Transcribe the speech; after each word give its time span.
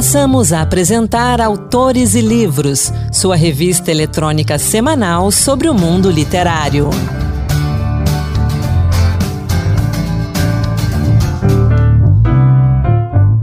Passamos 0.00 0.50
a 0.50 0.62
apresentar 0.62 1.42
Autores 1.42 2.14
e 2.14 2.22
Livros, 2.22 2.90
sua 3.12 3.36
revista 3.36 3.90
eletrônica 3.90 4.58
semanal 4.58 5.30
sobre 5.30 5.68
o 5.68 5.74
mundo 5.74 6.10
literário. 6.10 6.88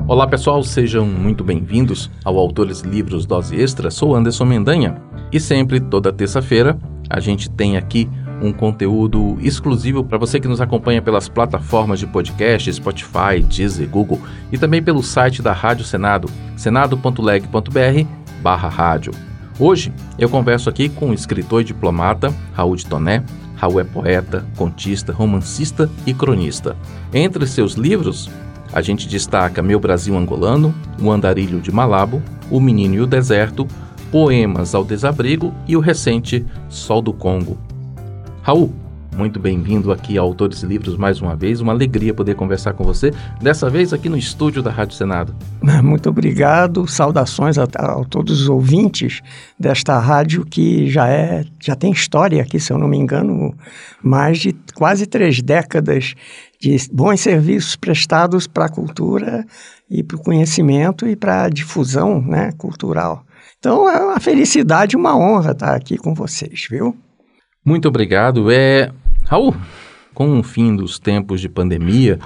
Olá 0.07 0.25
pessoal, 0.25 0.63
sejam 0.63 1.05
muito 1.05 1.43
bem-vindos 1.43 2.09
ao 2.25 2.39
Autores 2.39 2.81
e 2.81 2.87
Livros 2.87 3.27
Dose 3.27 3.55
Extra. 3.55 3.91
Sou 3.91 4.15
Anderson 4.15 4.45
Mendanha 4.45 4.99
e 5.31 5.39
sempre, 5.39 5.79
toda 5.79 6.11
terça-feira, 6.11 6.75
a 7.07 7.19
gente 7.19 7.51
tem 7.51 7.77
aqui 7.77 8.09
um 8.41 8.51
conteúdo 8.51 9.37
exclusivo 9.41 10.03
para 10.03 10.17
você 10.17 10.39
que 10.39 10.47
nos 10.47 10.61
acompanha 10.61 11.01
pelas 11.01 11.27
plataformas 11.27 11.99
de 11.99 12.07
podcast, 12.07 12.71
Spotify, 12.71 13.41
Deezer, 13.41 13.89
Google 13.89 14.21
e 14.51 14.57
também 14.57 14.81
pelo 14.81 15.01
site 15.01 15.41
da 15.41 15.53
Rádio 15.53 15.85
Senado, 15.85 16.29
senado.leg.br 16.55 18.07
barra 18.41 18.69
rádio. 18.69 19.13
Hoje 19.59 19.91
eu 20.19 20.29
converso 20.29 20.69
aqui 20.69 20.87
com 20.87 21.09
o 21.09 21.13
escritor 21.13 21.61
e 21.61 21.65
diplomata 21.65 22.33
Raul 22.53 22.75
de 22.75 22.85
Toné. 22.85 23.23
Raul 23.55 23.79
é 23.79 23.83
poeta, 23.83 24.45
contista, 24.55 25.11
romancista 25.11 25.89
e 26.05 26.13
cronista. 26.13 26.75
Entre 27.11 27.47
seus 27.47 27.73
livros, 27.73 28.29
a 28.71 28.81
gente 28.81 29.07
destaca 29.07 29.63
Meu 29.63 29.79
Brasil 29.79 30.15
Angolano, 30.15 30.75
O 31.01 31.11
Andarilho 31.11 31.59
de 31.59 31.71
Malabo, 31.71 32.21
O 32.51 32.59
Menino 32.59 32.95
e 32.95 33.01
o 33.01 33.07
Deserto, 33.07 33.67
Poemas 34.11 34.75
ao 34.75 34.85
Desabrigo 34.85 35.53
e 35.67 35.75
o 35.75 35.79
recente 35.79 36.45
Sol 36.69 37.01
do 37.01 37.11
Congo. 37.11 37.66
Raul, 38.47 38.73
muito 39.13 39.41
bem-vindo 39.41 39.91
aqui 39.91 40.17
a 40.17 40.21
Autores 40.21 40.63
Livros 40.63 40.95
mais 40.95 41.19
uma 41.19 41.35
vez. 41.35 41.59
Uma 41.59 41.73
alegria 41.73 42.13
poder 42.13 42.33
conversar 42.33 42.71
com 42.71 42.85
você, 42.85 43.11
dessa 43.41 43.69
vez 43.69 43.91
aqui 43.91 44.07
no 44.07 44.17
estúdio 44.17 44.63
da 44.63 44.71
Rádio 44.71 44.95
Senado. 44.95 45.35
Muito 45.83 46.09
obrigado. 46.09 46.87
Saudações 46.87 47.57
a, 47.57 47.65
a, 47.65 48.05
todos 48.05 48.43
os 48.43 48.47
ouvintes 48.47 49.21
desta 49.59 49.99
rádio 49.99 50.45
que 50.45 50.89
já 50.89 51.09
é 51.09 51.43
já 51.59 51.75
tem 51.75 51.91
história 51.91 52.41
aqui, 52.41 52.57
se 52.57 52.71
eu 52.71 52.77
não 52.77 52.87
me 52.87 52.95
engano, 52.95 53.53
mais 54.01 54.39
de 54.39 54.55
quase 54.73 55.05
três 55.05 55.41
décadas 55.41 56.13
de 56.57 56.77
bons 56.89 57.19
serviços 57.19 57.75
prestados 57.75 58.47
para 58.47 58.67
a 58.67 58.69
cultura 58.69 59.45
e 59.91 60.01
para 60.01 60.15
o 60.15 60.23
conhecimento 60.23 61.05
e 61.05 61.17
para 61.17 61.43
a 61.43 61.49
difusão 61.49 62.21
né, 62.21 62.53
cultural. 62.57 63.25
Então 63.59 63.89
é 63.89 63.99
uma 63.99 64.21
felicidade, 64.21 64.95
uma 64.95 65.17
honra 65.17 65.51
estar 65.51 65.75
aqui 65.75 65.97
com 65.97 66.13
vocês, 66.13 66.65
viu? 66.71 66.95
Muito 67.67 67.89
obrigado. 67.89 68.49
É, 68.49 68.93
Raul, 69.25 69.53
com 70.13 70.39
o 70.39 70.41
fim 70.41 70.73
dos 70.73 70.97
tempos 70.97 71.41
de 71.41 71.49
pandemia 71.49 72.17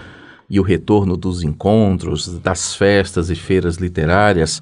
e 0.48 0.60
o 0.60 0.64
retorno 0.64 1.18
dos 1.18 1.42
encontros, 1.42 2.38
das 2.38 2.76
festas 2.76 3.32
e 3.32 3.36
feiras 3.36 3.78
literárias, 3.78 4.62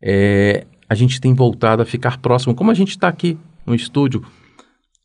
é, 0.00 0.68
a 0.88 0.94
gente 0.94 1.20
tem 1.20 1.34
voltado 1.34 1.82
a 1.82 1.84
ficar 1.84 2.18
próximo, 2.18 2.54
como 2.54 2.70
a 2.70 2.74
gente 2.74 2.90
está 2.90 3.08
aqui 3.08 3.36
no 3.66 3.74
estúdio. 3.74 4.24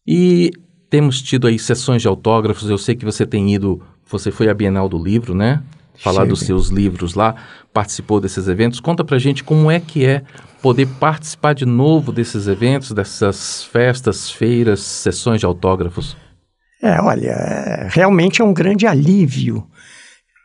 E 0.06 0.52
temos 0.92 1.24
tido 1.24 1.48
aí 1.48 1.58
sessões 1.58 2.04
de 2.04 2.08
autógrafos. 2.08 2.70
Eu 2.70 2.78
sei 2.78 2.94
que 2.94 3.04
você 3.04 3.26
tem 3.26 3.56
ido, 3.56 3.82
você 4.06 4.30
foi 4.30 4.48
à 4.48 4.54
Bienal 4.54 4.88
do 4.88 5.04
Livro, 5.04 5.34
né? 5.34 5.64
Falar 5.98 6.22
Chega. 6.22 6.30
dos 6.30 6.40
seus 6.42 6.70
livros 6.70 7.14
lá, 7.14 7.36
participou 7.74 8.20
desses 8.20 8.48
eventos. 8.48 8.80
Conta 8.80 9.04
pra 9.04 9.18
gente 9.18 9.44
como 9.44 9.70
é 9.70 9.80
que 9.80 10.06
é 10.06 10.24
poder 10.62 10.88
participar 11.00 11.54
de 11.54 11.66
novo 11.66 12.12
desses 12.12 12.48
eventos, 12.48 12.92
dessas 12.92 13.64
festas, 13.64 14.30
feiras, 14.30 14.80
sessões 14.82 15.40
de 15.40 15.46
autógrafos? 15.46 16.16
É, 16.82 17.02
olha, 17.02 17.30
é, 17.30 17.88
realmente 17.90 18.42
é 18.42 18.46
um 18.46 18.54
grande 18.54 18.86
alívio 18.86 19.68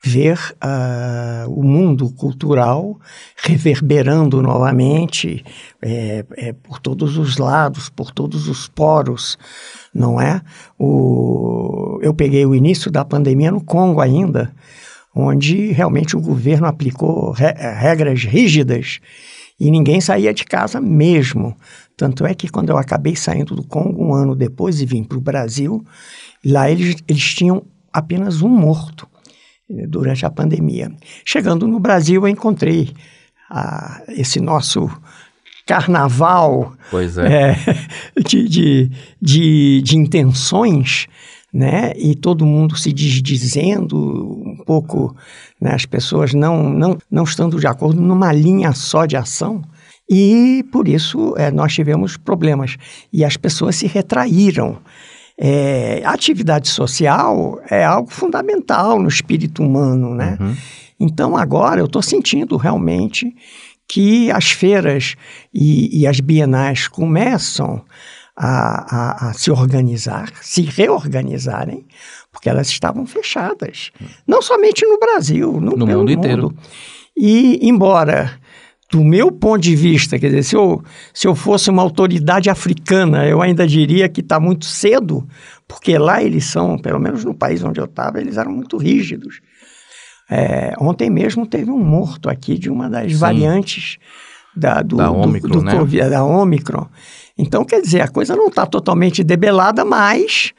ver 0.04 0.36
uh, 0.56 1.48
o 1.48 1.62
mundo 1.62 2.10
cultural 2.10 2.98
reverberando 3.36 4.42
novamente 4.42 5.44
é, 5.80 6.24
é, 6.36 6.52
por 6.52 6.80
todos 6.80 7.16
os 7.16 7.36
lados, 7.36 7.88
por 7.88 8.10
todos 8.10 8.48
os 8.48 8.66
poros, 8.66 9.38
não 9.94 10.20
é? 10.20 10.42
O, 10.76 12.00
eu 12.02 12.12
peguei 12.12 12.44
o 12.44 12.54
início 12.54 12.90
da 12.90 13.04
pandemia 13.04 13.52
no 13.52 13.62
Congo 13.62 14.00
ainda, 14.00 14.52
onde 15.14 15.72
realmente 15.72 16.16
o 16.16 16.20
governo 16.20 16.66
aplicou 16.66 17.32
re, 17.32 17.52
regras 17.52 18.24
rígidas 18.24 19.00
e 19.58 19.70
ninguém 19.70 20.00
saía 20.00 20.32
de 20.32 20.44
casa 20.44 20.80
mesmo. 20.80 21.56
Tanto 21.96 22.26
é 22.26 22.34
que 22.34 22.48
quando 22.48 22.70
eu 22.70 22.78
acabei 22.78 23.14
saindo 23.14 23.54
do 23.54 23.62
Congo 23.62 24.04
um 24.04 24.14
ano 24.14 24.34
depois 24.34 24.80
e 24.80 24.86
vim 24.86 25.04
para 25.04 25.18
o 25.18 25.20
Brasil, 25.20 25.84
lá 26.44 26.70
eles, 26.70 26.96
eles 27.06 27.34
tinham 27.34 27.62
apenas 27.92 28.42
um 28.42 28.48
morto 28.48 29.06
eh, 29.70 29.86
durante 29.86 30.24
a 30.24 30.30
pandemia. 30.30 30.90
Chegando 31.24 31.68
no 31.68 31.78
Brasil, 31.78 32.22
eu 32.22 32.28
encontrei 32.28 32.92
ah, 33.50 34.02
esse 34.08 34.40
nosso 34.40 34.90
carnaval 35.66 36.72
é. 37.18 37.50
É, 37.50 37.56
de, 38.26 38.48
de, 38.48 38.90
de, 39.20 39.82
de 39.82 39.96
intenções 39.96 41.06
né? 41.52 41.92
E 41.96 42.14
todo 42.14 42.46
mundo 42.46 42.76
se 42.76 42.92
desdizendo 42.92 43.96
um 43.96 44.56
pouco, 44.64 45.14
né? 45.60 45.74
As 45.74 45.84
pessoas 45.84 46.32
não, 46.32 46.70
não, 46.70 46.98
não 47.10 47.24
estando 47.24 47.60
de 47.60 47.66
acordo 47.66 48.00
numa 48.00 48.32
linha 48.32 48.72
só 48.72 49.04
de 49.04 49.16
ação. 49.16 49.62
E 50.08 50.64
por 50.72 50.88
isso 50.88 51.34
é, 51.36 51.50
nós 51.50 51.74
tivemos 51.74 52.16
problemas. 52.16 52.76
E 53.12 53.24
as 53.24 53.36
pessoas 53.36 53.76
se 53.76 53.86
retraíram. 53.86 54.78
É, 55.38 56.02
a 56.04 56.12
atividade 56.12 56.68
social 56.68 57.60
é 57.68 57.84
algo 57.84 58.10
fundamental 58.10 59.00
no 59.00 59.08
espírito 59.08 59.62
humano, 59.62 60.14
né? 60.14 60.38
Uhum. 60.40 60.56
Então 61.00 61.36
agora 61.36 61.80
eu 61.80 61.86
estou 61.86 62.02
sentindo 62.02 62.56
realmente 62.56 63.34
que 63.88 64.30
as 64.30 64.50
feiras 64.50 65.16
e, 65.52 66.00
e 66.00 66.06
as 66.06 66.20
bienais 66.20 66.88
começam 66.88 67.82
a, 68.36 69.26
a, 69.26 69.28
a, 69.28 69.32
se 69.32 69.50
organizar, 69.50 70.32
se 70.40 70.62
reorganizarem, 70.62 71.84
porque 72.30 72.48
elas 72.48 72.68
estavam 72.68 73.06
fechadas. 73.06 73.90
Não 74.26 74.40
somente 74.40 74.86
no 74.86 74.98
Brasil, 74.98 75.52
no, 75.52 75.72
no 75.72 75.86
mundo, 75.86 75.98
mundo 75.98 76.12
inteiro. 76.12 76.54
E, 77.16 77.58
embora, 77.66 78.38
do 78.90 79.04
meu 79.04 79.30
ponto 79.30 79.60
de 79.60 79.76
vista, 79.76 80.18
quer 80.18 80.28
dizer, 80.28 80.42
se 80.44 80.56
eu, 80.56 80.82
se 81.12 81.26
eu 81.26 81.34
fosse 81.34 81.70
uma 81.70 81.82
autoridade 81.82 82.48
africana, 82.48 83.26
eu 83.26 83.40
ainda 83.42 83.66
diria 83.66 84.08
que 84.08 84.20
está 84.20 84.40
muito 84.40 84.64
cedo, 84.64 85.26
porque 85.68 85.96
lá 85.98 86.22
eles 86.22 86.44
são, 86.46 86.78
pelo 86.78 86.98
menos 86.98 87.24
no 87.24 87.34
país 87.34 87.62
onde 87.62 87.80
eu 87.80 87.86
estava, 87.86 88.20
eles 88.20 88.36
eram 88.36 88.52
muito 88.52 88.76
rígidos. 88.76 89.40
É, 90.30 90.74
ontem 90.78 91.10
mesmo 91.10 91.46
teve 91.46 91.70
um 91.70 91.82
morto 91.82 92.30
aqui 92.30 92.58
de 92.58 92.70
uma 92.70 92.88
das 92.88 93.12
Sim. 93.12 93.18
variantes 93.18 93.98
da, 94.54 94.82
do, 94.82 94.96
da 94.96 95.10
Omicron, 95.10 95.50
do, 95.50 95.58
do 95.58 95.64
né? 95.64 95.76
COVID, 95.76 96.10
da 96.10 96.24
Omicron. 96.24 96.86
Então, 97.36 97.64
quer 97.64 97.80
dizer, 97.80 98.02
a 98.02 98.08
coisa 98.08 98.36
não 98.36 98.48
está 98.48 98.66
totalmente 98.66 99.24
debelada, 99.24 99.84
mas 99.84 100.52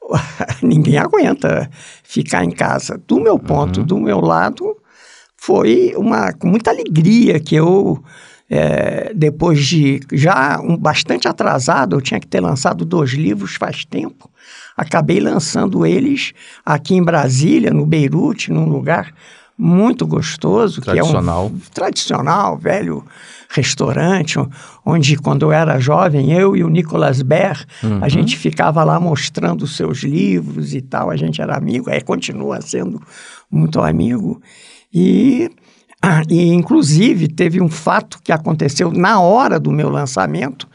ninguém 0.62 0.98
aguenta 0.98 1.70
ficar 2.02 2.44
em 2.44 2.50
casa. 2.50 3.00
Do 3.06 3.20
meu 3.20 3.38
ponto, 3.38 3.80
uhum. 3.80 3.86
do 3.86 3.98
meu 3.98 4.20
lado, 4.20 4.76
foi 5.36 5.94
uma 5.96 6.32
com 6.32 6.48
muita 6.48 6.70
alegria 6.70 7.38
que 7.38 7.54
eu 7.54 8.02
é, 8.52 9.12
depois 9.14 9.64
de 9.64 10.00
já 10.12 10.60
um, 10.60 10.76
bastante 10.76 11.28
atrasado, 11.28 11.94
eu 11.94 12.00
tinha 12.00 12.18
que 12.18 12.26
ter 12.26 12.40
lançado 12.40 12.84
dois 12.84 13.12
livros 13.12 13.54
faz 13.54 13.84
tempo. 13.84 14.28
Acabei 14.76 15.20
lançando 15.20 15.86
eles 15.86 16.32
aqui 16.66 16.96
em 16.96 17.02
Brasília, 17.02 17.70
no 17.70 17.86
Beirute, 17.86 18.50
num 18.50 18.68
lugar 18.68 19.14
muito 19.60 20.06
gostoso, 20.06 20.80
que 20.80 20.90
é 20.90 21.04
um 21.04 21.58
tradicional, 21.72 22.56
velho 22.56 23.04
restaurante, 23.50 24.38
onde 24.86 25.16
quando 25.16 25.42
eu 25.42 25.52
era 25.52 25.78
jovem, 25.80 26.32
eu 26.32 26.56
e 26.56 26.62
o 26.62 26.68
Nicolas 26.68 27.20
Ber, 27.20 27.66
uhum. 27.82 28.02
a 28.02 28.08
gente 28.08 28.38
ficava 28.38 28.84
lá 28.84 29.00
mostrando 29.00 29.62
os 29.62 29.76
seus 29.76 29.98
livros 29.98 30.72
e 30.72 30.80
tal, 30.80 31.10
a 31.10 31.16
gente 31.16 31.42
era 31.42 31.56
amigo, 31.56 31.90
é, 31.90 32.00
continua 32.00 32.62
sendo 32.62 33.02
muito 33.50 33.80
amigo. 33.80 34.40
E, 34.94 35.50
e, 36.28 36.52
inclusive, 36.52 37.26
teve 37.26 37.60
um 37.60 37.68
fato 37.68 38.20
que 38.22 38.30
aconteceu 38.30 38.92
na 38.92 39.20
hora 39.20 39.58
do 39.58 39.72
meu 39.72 39.90
lançamento, 39.90 40.68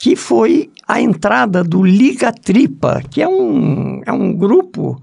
que 0.00 0.16
foi 0.16 0.70
a 0.88 0.98
entrada 0.98 1.62
do 1.62 1.82
Liga 1.82 2.32
Tripa, 2.32 3.02
que 3.10 3.20
é 3.20 3.28
um, 3.28 4.00
é 4.06 4.10
um 4.10 4.32
grupo 4.32 5.00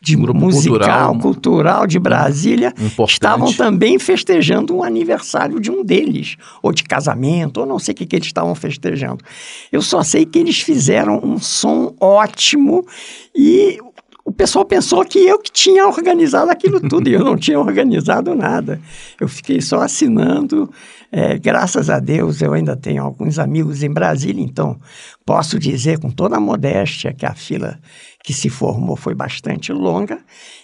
de 0.00 0.16
um 0.16 0.34
musical, 0.34 1.12
cultural, 1.12 1.20
cultural 1.20 1.86
de 1.86 1.96
Brasília, 2.00 2.74
importante. 2.76 3.12
estavam 3.12 3.52
também 3.52 4.00
festejando 4.00 4.76
um 4.76 4.82
aniversário 4.82 5.60
de 5.60 5.70
um 5.70 5.84
deles, 5.84 6.36
ou 6.60 6.72
de 6.72 6.82
casamento, 6.82 7.60
ou 7.60 7.66
não 7.66 7.78
sei 7.78 7.92
o 7.92 7.94
que, 7.94 8.04
que 8.04 8.16
eles 8.16 8.26
estavam 8.26 8.52
festejando. 8.56 9.24
Eu 9.70 9.80
só 9.80 10.02
sei 10.02 10.26
que 10.26 10.40
eles 10.40 10.60
fizeram 10.60 11.20
um 11.22 11.38
som 11.38 11.94
ótimo 12.00 12.84
e 13.32 13.78
o 14.24 14.32
pessoal 14.32 14.64
pensou 14.64 15.04
que 15.04 15.20
eu 15.20 15.38
que 15.38 15.52
tinha 15.52 15.86
organizado 15.86 16.50
aquilo 16.50 16.80
tudo 16.80 17.08
e 17.08 17.12
eu 17.12 17.24
não 17.24 17.36
tinha 17.36 17.60
organizado 17.60 18.34
nada. 18.34 18.80
Eu 19.20 19.28
fiquei 19.28 19.60
só 19.60 19.80
assinando. 19.80 20.68
É, 21.14 21.38
graças 21.38 21.90
a 21.90 22.00
Deus 22.00 22.40
eu 22.40 22.54
ainda 22.54 22.74
tenho 22.74 23.02
alguns 23.02 23.38
amigos 23.38 23.82
em 23.82 23.90
Brasília, 23.90 24.42
então 24.42 24.80
posso 25.26 25.58
dizer 25.58 25.98
com 25.98 26.10
toda 26.10 26.38
a 26.38 26.40
modéstia 26.40 27.12
que 27.12 27.26
a 27.26 27.34
fila 27.34 27.78
que 28.24 28.32
se 28.32 28.48
formou 28.48 28.96
foi 28.96 29.14
bastante 29.14 29.74
longa 29.74 30.20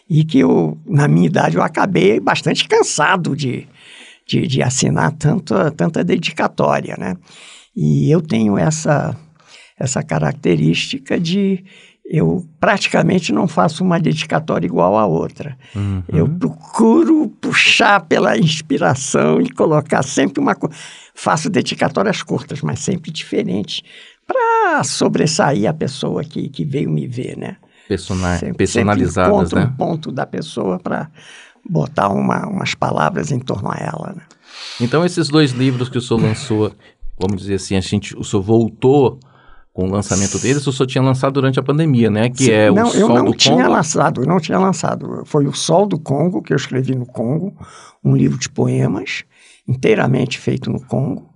e 0.08 0.24
que 0.24 0.38
eu, 0.38 0.78
na 0.86 1.06
minha 1.06 1.26
idade, 1.26 1.56
eu 1.56 1.62
acabei 1.62 2.18
bastante 2.18 2.66
cansado 2.66 3.36
de, 3.36 3.68
de, 4.26 4.46
de 4.46 4.62
assinar 4.62 5.12
tanta, 5.12 5.70
tanta 5.70 6.02
dedicatória, 6.02 6.96
né? 6.98 7.14
E 7.76 8.10
eu 8.10 8.22
tenho 8.22 8.56
essa, 8.56 9.14
essa 9.78 10.02
característica 10.02 11.20
de 11.20 11.62
eu 12.10 12.48
praticamente 12.58 13.32
não 13.32 13.46
faço 13.46 13.84
uma 13.84 14.00
dedicatória 14.00 14.66
igual 14.66 14.96
a 14.96 15.04
outra. 15.04 15.58
Uhum. 15.76 16.02
Eu 16.08 16.26
procuro 16.26 17.28
puxar 17.38 18.00
pela 18.00 18.38
inspiração 18.38 19.42
e 19.42 19.50
colocar 19.50 20.02
sempre 20.02 20.40
uma 20.40 20.54
coisa. 20.54 20.74
Faço 21.14 21.50
dedicatórias 21.50 22.22
curtas, 22.22 22.62
mas 22.62 22.80
sempre 22.80 23.10
diferentes, 23.10 23.82
para 24.26 24.82
sobressair 24.84 25.68
a 25.68 25.74
pessoa 25.74 26.24
que, 26.24 26.48
que 26.48 26.64
veio 26.64 26.90
me 26.90 27.06
ver, 27.06 27.36
né? 27.36 27.56
Persona 27.86 28.38
sempre, 28.38 28.56
personalizadas, 28.56 29.50
sempre 29.50 29.64
né? 29.64 29.70
um 29.70 29.76
ponto 29.76 30.10
da 30.10 30.24
pessoa 30.24 30.78
para 30.78 31.10
botar 31.68 32.08
uma, 32.08 32.46
umas 32.46 32.74
palavras 32.74 33.30
em 33.30 33.38
torno 33.38 33.70
a 33.70 33.76
ela, 33.76 34.14
né? 34.16 34.22
Então, 34.80 35.04
esses 35.04 35.28
dois 35.28 35.50
livros 35.50 35.90
que 35.90 35.98
o 35.98 36.00
senhor 36.00 36.22
lançou, 36.22 36.72
vamos 37.18 37.42
dizer 37.42 37.54
assim, 37.54 37.76
a 37.76 37.80
gente, 37.80 38.16
o 38.16 38.24
senhor 38.24 38.42
voltou 38.42 39.20
com 39.78 39.86
o 39.86 39.90
lançamento 39.92 40.40
deles, 40.40 40.66
o 40.66 40.72
senhor 40.72 40.88
tinha 40.88 41.04
lançado 41.04 41.34
durante 41.34 41.60
a 41.60 41.62
pandemia, 41.62 42.10
né? 42.10 42.28
Que 42.30 42.46
Sim, 42.46 42.50
é 42.50 42.68
não, 42.68 42.88
o 42.88 42.90
Sol 42.90 43.00
eu 43.00 43.08
não 43.10 43.24
do 43.26 43.32
tinha 43.32 43.58
Congo. 43.58 43.70
lançado, 43.70 44.22
eu 44.22 44.26
não 44.26 44.40
tinha 44.40 44.58
lançado. 44.58 45.22
Foi 45.24 45.46
o 45.46 45.52
Sol 45.52 45.86
do 45.86 45.96
Congo 46.00 46.42
que 46.42 46.52
eu 46.52 46.56
escrevi 46.56 46.96
no 46.96 47.06
Congo, 47.06 47.56
um 48.04 48.16
livro 48.16 48.36
de 48.36 48.48
poemas 48.48 49.22
inteiramente 49.68 50.36
feito 50.36 50.68
no 50.68 50.84
Congo 50.84 51.32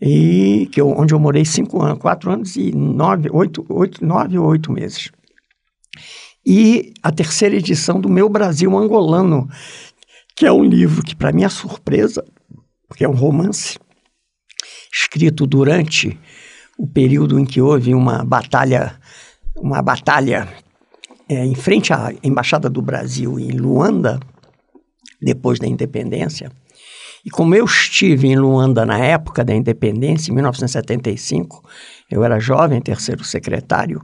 e 0.00 0.70
que 0.72 0.80
eu, 0.80 0.88
onde 0.88 1.12
eu 1.12 1.18
morei 1.18 1.44
cinco 1.44 1.82
anos, 1.82 1.98
quatro 1.98 2.30
anos 2.30 2.56
e 2.56 2.72
nove, 2.74 3.28
oito, 3.30 3.66
oito, 3.68 4.02
nove 4.02 4.38
ou 4.38 4.46
oito 4.46 4.72
meses. 4.72 5.10
E 6.46 6.94
a 7.02 7.12
terceira 7.12 7.56
edição 7.56 8.00
do 8.00 8.08
Meu 8.08 8.30
Brasil 8.30 8.74
Angolano, 8.74 9.50
que 10.34 10.46
é 10.46 10.52
um 10.52 10.64
livro 10.64 11.02
que, 11.02 11.14
para 11.14 11.30
minha 11.30 11.50
surpresa, 11.50 12.24
porque 12.88 13.04
é 13.04 13.08
um 13.08 13.14
romance 13.14 13.78
escrito 14.90 15.46
durante 15.46 16.18
o 16.78 16.86
período 16.86 17.38
em 17.38 17.44
que 17.44 17.60
houve 17.60 17.94
uma 17.94 18.24
batalha, 18.24 18.96
uma 19.56 19.80
batalha 19.80 20.48
é, 21.28 21.44
em 21.44 21.54
frente 21.54 21.92
à 21.92 22.12
embaixada 22.22 22.68
do 22.68 22.82
Brasil 22.82 23.38
em 23.38 23.52
Luanda, 23.52 24.20
depois 25.20 25.58
da 25.58 25.66
independência. 25.66 26.50
E 27.24 27.30
como 27.30 27.54
eu 27.54 27.64
estive 27.64 28.28
em 28.28 28.36
Luanda 28.36 28.86
na 28.86 28.98
época 28.98 29.44
da 29.44 29.54
independência, 29.54 30.30
em 30.30 30.34
1975, 30.34 31.60
eu 32.10 32.22
era 32.22 32.38
jovem, 32.38 32.80
terceiro 32.80 33.24
secretário, 33.24 34.00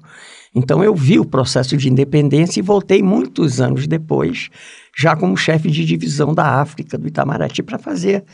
então 0.55 0.85
eu 0.85 0.95
vi 0.95 1.19
o 1.19 1.25
processo 1.25 1.77
de 1.77 1.89
independência 1.89 2.61
e 2.61 2.63
voltei 2.63 3.03
muitos 3.03 3.61
anos 3.61 3.87
depois, 3.87 4.51
já 4.97 5.17
como 5.17 5.37
chefe 5.37 5.71
de 5.71 5.85
divisão 5.85 6.35
da 6.35 6.61
África 6.61 6.99
do 6.99 7.07
Itamaraty, 7.07 7.63
para 7.63 7.79
fazer 7.79 8.25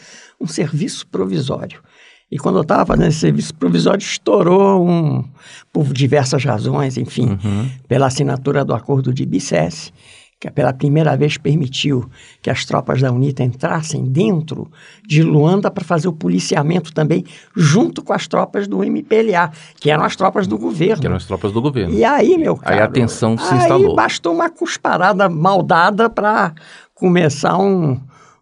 um 0.40 0.46
serviço 0.46 1.06
provisório. 1.06 1.80
E 2.30 2.38
quando 2.38 2.56
eu 2.56 2.62
estava 2.62 2.84
fazendo 2.84 3.08
esse 3.08 3.20
serviço 3.20 3.54
provisório, 3.54 4.00
estourou 4.00 4.86
um, 4.86 5.24
por 5.72 5.92
diversas 5.92 6.44
razões, 6.44 6.98
enfim, 6.98 7.38
uhum. 7.42 7.70
pela 7.88 8.06
assinatura 8.06 8.64
do 8.64 8.74
acordo 8.74 9.14
de 9.14 9.24
Bicesse, 9.24 9.92
que 10.40 10.48
pela 10.50 10.72
primeira 10.72 11.16
vez 11.16 11.36
permitiu 11.36 12.08
que 12.40 12.48
as 12.50 12.64
tropas 12.64 13.00
da 13.00 13.10
UNITA 13.10 13.42
entrassem 13.42 14.04
dentro 14.04 14.70
de 15.04 15.22
Luanda 15.22 15.70
para 15.70 15.82
fazer 15.82 16.06
o 16.06 16.12
policiamento 16.12 16.92
também, 16.92 17.24
junto 17.56 18.02
com 18.04 18.12
as 18.12 18.28
tropas 18.28 18.68
do 18.68 18.84
MPLA, 18.84 19.50
que 19.80 19.90
eram 19.90 20.04
as 20.04 20.14
tropas 20.14 20.46
do 20.46 20.56
governo. 20.56 21.00
Que 21.00 21.06
eram 21.06 21.16
as 21.16 21.24
tropas 21.24 21.50
do 21.50 21.60
governo. 21.60 21.94
E 21.94 22.04
aí, 22.04 22.38
meu 22.38 22.56
caro... 22.56 22.76
Aí 22.76 22.80
a 22.82 22.88
tensão 22.88 23.36
se 23.36 23.52
instalou. 23.52 23.90
Aí 23.90 23.96
bastou 23.96 24.32
uma 24.34 24.48
cusparada 24.48 25.28
maldada 25.28 26.08
para 26.08 26.54
começar 26.94 27.58
um, 27.58 27.98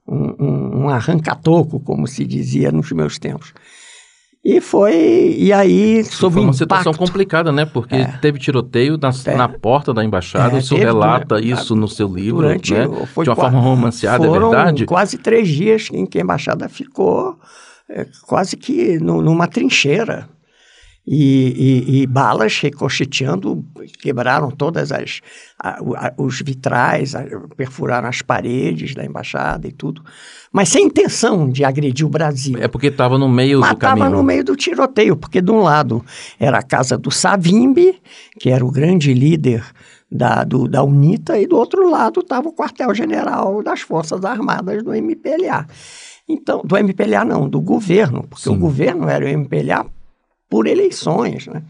um, 0.07 0.85
um 0.85 0.89
arranca-toco, 0.89 1.81
como 1.81 2.07
se 2.07 2.25
dizia 2.25 2.71
nos 2.71 2.93
meus 2.93 3.19
tempos. 3.19 3.53
E 4.45 4.61
foi, 4.61 5.35
e 5.37 5.53
aí, 5.53 6.05
sob 6.05 6.35
Foi 6.35 6.43
uma 6.43 6.51
impacto, 6.51 6.59
situação 6.59 6.95
complicada, 6.95 7.51
né? 7.51 7.65
Porque 7.65 7.97
é. 7.97 8.07
teve 8.21 8.39
tiroteio 8.39 8.97
na, 8.97 9.11
é. 9.25 9.35
na 9.35 9.49
porta 9.49 9.93
da 9.93 10.05
embaixada, 10.05 10.55
é, 10.55 10.59
o 10.61 10.63
senhor 10.63 10.81
relata 10.85 11.41
isso 11.41 11.75
no 11.75 11.89
seu 11.89 12.07
livro, 12.07 12.43
durante, 12.43 12.73
né? 12.73 12.87
Foi 13.13 13.25
de 13.25 13.31
uma 13.31 13.35
forma 13.35 13.59
romanceada, 13.59 14.25
é 14.25 14.31
verdade? 14.31 14.85
quase 14.87 15.19
três 15.19 15.49
dias 15.49 15.89
em 15.93 16.07
que 16.07 16.19
a 16.19 16.23
embaixada 16.23 16.69
ficou 16.69 17.37
é, 17.89 18.07
quase 18.27 18.57
que 18.57 19.01
no, 19.01 19.21
numa 19.21 19.49
trincheira 19.49 20.29
e, 21.07 21.85
e, 21.87 22.03
e, 22.03 22.07
balas 22.07 22.59
ricocheteando, 22.59 23.65
quebraram 24.01 24.51
todas 24.51 24.91
as 24.91 25.21
a, 25.57 25.79
a, 25.79 26.13
os 26.17 26.41
vitrais, 26.41 27.15
a, 27.15 27.25
perfuraram 27.57 28.09
as 28.09 28.23
paredes 28.23 28.93
da 28.93 29.05
embaixada 29.05 29.69
e 29.69 29.73
tudo, 29.73 30.03
mas 30.51 30.69
sem 30.69 30.87
intenção 30.87 31.49
de 31.49 31.65
agredir 31.65 32.05
o 32.05 32.11
Brasil. 32.11 32.59
É 32.59 32.67
porque 32.67 32.89
estava 32.89 33.17
no 33.19 33.29
meio 33.29 33.61
mas 33.61 33.71
do 33.71 33.77
caminho. 33.77 34.05
Estava 34.05 34.17
no 34.17 34.23
meio 34.25 34.43
do 34.43 34.57
tiroteio, 34.57 35.17
porque 35.17 35.41
de 35.41 35.51
um 35.51 35.61
lado 35.61 36.05
era 36.41 36.59
a 36.59 36.63
casa 36.63 36.99
do 36.99 37.11
Savimbi, 37.11 38.01
que 38.41 38.51
era 38.51 38.67
o 38.67 38.71
grande 38.71 39.15
líder 39.15 39.65
da, 40.11 40.43
do, 40.43 40.67
da 40.67 40.83
UNITA, 40.83 41.39
e 41.39 41.47
do 41.47 41.57
outro 41.57 41.89
lado 41.89 42.21
estava 42.21 42.49
o 42.49 42.53
quartel-general 42.53 43.63
das 43.63 43.81
Forças 43.81 44.25
Armadas 44.25 44.83
do 44.83 44.93
MPLA. 44.93 45.67
Então, 46.29 46.63
do 46.65 46.77
MPLA 46.77 47.25
não, 47.25 47.49
do 47.49 47.61
governo, 47.61 48.25
porque 48.29 48.49
Sim. 48.49 48.57
o 48.57 48.59
governo 48.59 49.09
era 49.09 49.25
o 49.25 49.29
MPLA 49.29 49.87
por 50.49 50.67
eleições, 50.67 51.47
né? 51.47 51.63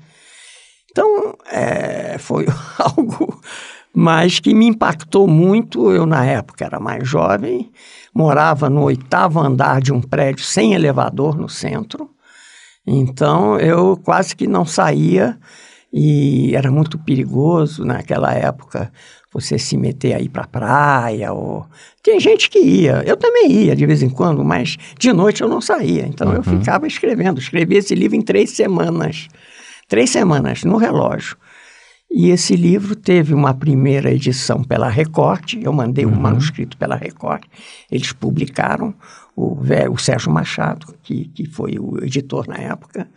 Então, 0.90 1.37
é, 1.50 2.17
foi 2.19 2.46
algo 2.78 3.40
mas 3.99 4.38
que 4.38 4.52
me 4.52 4.67
impactou 4.67 5.26
muito. 5.26 5.90
Eu, 5.90 6.05
na 6.05 6.23
época, 6.23 6.67
era 6.67 6.78
mais 6.78 7.08
jovem, 7.08 7.73
morava 8.14 8.69
no 8.69 8.82
oitavo 8.82 9.40
andar 9.40 9.81
de 9.81 9.90
um 9.90 10.02
prédio 10.02 10.44
sem 10.44 10.75
elevador 10.75 11.34
no 11.34 11.49
centro. 11.49 12.11
Então, 12.87 13.58
eu 13.58 13.96
quase 13.96 14.37
que 14.37 14.46
não 14.46 14.67
saía 14.67 15.38
e 15.90 16.55
era 16.55 16.70
muito 16.70 16.99
perigoso 16.99 17.87
naquela 17.87 18.34
época 18.34 18.93
você 19.40 19.58
se 19.58 19.76
meter 19.76 20.14
aí 20.14 20.28
para 20.28 20.46
praia 20.46 21.32
ou 21.32 21.66
tem 22.02 22.18
gente 22.18 22.48
que 22.48 22.58
ia 22.58 23.02
eu 23.06 23.16
também 23.16 23.50
ia 23.50 23.76
de 23.76 23.84
vez 23.84 24.02
em 24.02 24.08
quando 24.08 24.44
mas 24.44 24.76
de 24.98 25.12
noite 25.12 25.42
eu 25.42 25.48
não 25.48 25.60
saía 25.60 26.06
então 26.06 26.28
uhum. 26.28 26.34
eu 26.36 26.42
ficava 26.42 26.86
escrevendo 26.86 27.38
escrevi 27.38 27.76
esse 27.76 27.94
livro 27.94 28.16
em 28.16 28.22
três 28.22 28.50
semanas 28.50 29.28
três 29.88 30.10
semanas 30.10 30.64
no 30.64 30.76
relógio 30.76 31.36
e 32.10 32.30
esse 32.30 32.56
livro 32.56 32.94
teve 32.94 33.34
uma 33.34 33.52
primeira 33.52 34.10
edição 34.10 34.64
pela 34.64 34.88
Record 34.88 35.54
eu 35.60 35.72
mandei 35.72 36.06
uhum. 36.06 36.12
um 36.12 36.20
manuscrito 36.20 36.76
pela 36.76 36.96
Record 36.96 37.44
eles 37.90 38.12
publicaram 38.12 38.94
o, 39.36 39.58
o 39.90 39.98
Sérgio 39.98 40.32
Machado 40.32 40.94
que, 41.02 41.28
que 41.28 41.46
foi 41.46 41.76
o 41.78 42.02
editor 42.02 42.48
na 42.48 42.56
época 42.56 43.08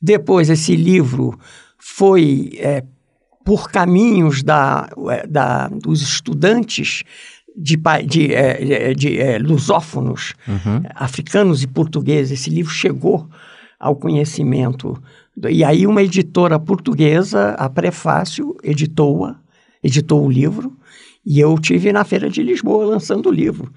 depois 0.00 0.50
esse 0.50 0.76
livro 0.76 1.38
foi 1.78 2.50
é, 2.58 2.82
por 3.46 3.70
caminhos 3.70 4.42
da, 4.42 4.90
é, 5.08 5.24
da, 5.24 5.68
dos 5.68 6.02
estudantes 6.02 7.04
de, 7.56 7.78
de, 8.04 8.34
é, 8.34 8.92
de 8.92 9.20
é, 9.20 9.38
lusófonos, 9.38 10.34
uhum. 10.48 10.82
africanos 10.96 11.62
e 11.62 11.68
portugueses. 11.68 12.40
Esse 12.40 12.50
livro 12.50 12.72
chegou 12.72 13.28
ao 13.78 13.94
conhecimento. 13.94 15.00
E 15.48 15.62
aí 15.62 15.86
uma 15.86 16.02
editora 16.02 16.58
portuguesa, 16.58 17.50
a 17.50 17.70
Prefácio, 17.70 18.56
editou-a, 18.64 19.36
editou 19.80 20.26
o 20.26 20.30
livro, 20.30 20.76
e 21.24 21.38
eu 21.38 21.56
tive 21.56 21.92
na 21.92 22.02
Feira 22.02 22.28
de 22.28 22.42
Lisboa 22.42 22.84
lançando 22.84 23.28
o 23.28 23.32
livro 23.32 23.72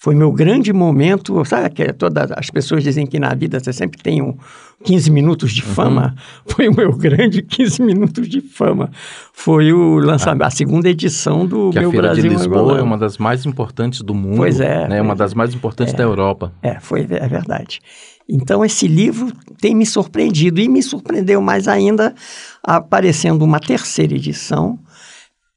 foi 0.00 0.14
meu 0.14 0.30
grande 0.30 0.72
momento. 0.72 1.44
Sabe 1.44 1.70
que 1.70 1.92
todas 1.92 2.30
as 2.30 2.48
pessoas 2.50 2.84
dizem 2.84 3.04
que 3.04 3.18
na 3.18 3.34
vida 3.34 3.58
você 3.58 3.72
sempre 3.72 4.00
tem 4.00 4.22
um 4.22 4.36
15 4.84 5.10
minutos 5.10 5.52
de 5.52 5.60
fama? 5.60 6.14
Uhum. 6.46 6.54
Foi 6.54 6.68
o 6.68 6.74
meu 6.74 6.92
grande 6.92 7.42
15 7.42 7.82
minutos 7.82 8.28
de 8.28 8.40
fama. 8.40 8.92
Foi 9.32 9.72
o 9.72 9.98
lançamento, 9.98 10.42
ah. 10.42 10.46
a 10.46 10.50
segunda 10.50 10.88
edição 10.88 11.44
do 11.44 11.70
que 11.70 11.80
meu 11.80 11.88
a 11.88 11.90
Feira 11.90 12.06
Brasil 12.06 12.22
de 12.22 12.28
Lisboa 12.28 12.78
é 12.78 12.82
uma 12.82 12.96
das 12.96 13.18
mais 13.18 13.44
importantes 13.44 14.00
do 14.00 14.14
mundo. 14.14 14.36
Pois 14.36 14.60
é. 14.60 14.86
Né? 14.86 15.02
Uma 15.02 15.16
das 15.16 15.34
mais 15.34 15.52
importantes 15.52 15.92
é, 15.92 15.96
da 15.96 16.04
Europa. 16.04 16.52
É, 16.62 16.78
foi, 16.78 17.00
é 17.00 17.26
verdade. 17.26 17.80
Então, 18.28 18.64
esse 18.64 18.86
livro 18.86 19.32
tem 19.60 19.74
me 19.74 19.84
surpreendido 19.84 20.60
e 20.60 20.68
me 20.68 20.80
surpreendeu 20.80 21.42
mais 21.42 21.66
ainda 21.66 22.14
aparecendo 22.62 23.42
uma 23.42 23.58
terceira 23.58 24.14
edição 24.14 24.78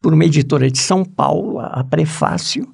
por 0.01 0.13
uma 0.13 0.25
editora 0.25 0.69
de 0.69 0.79
São 0.79 1.05
Paulo, 1.05 1.59
a 1.59 1.83
Prefácio, 1.83 2.67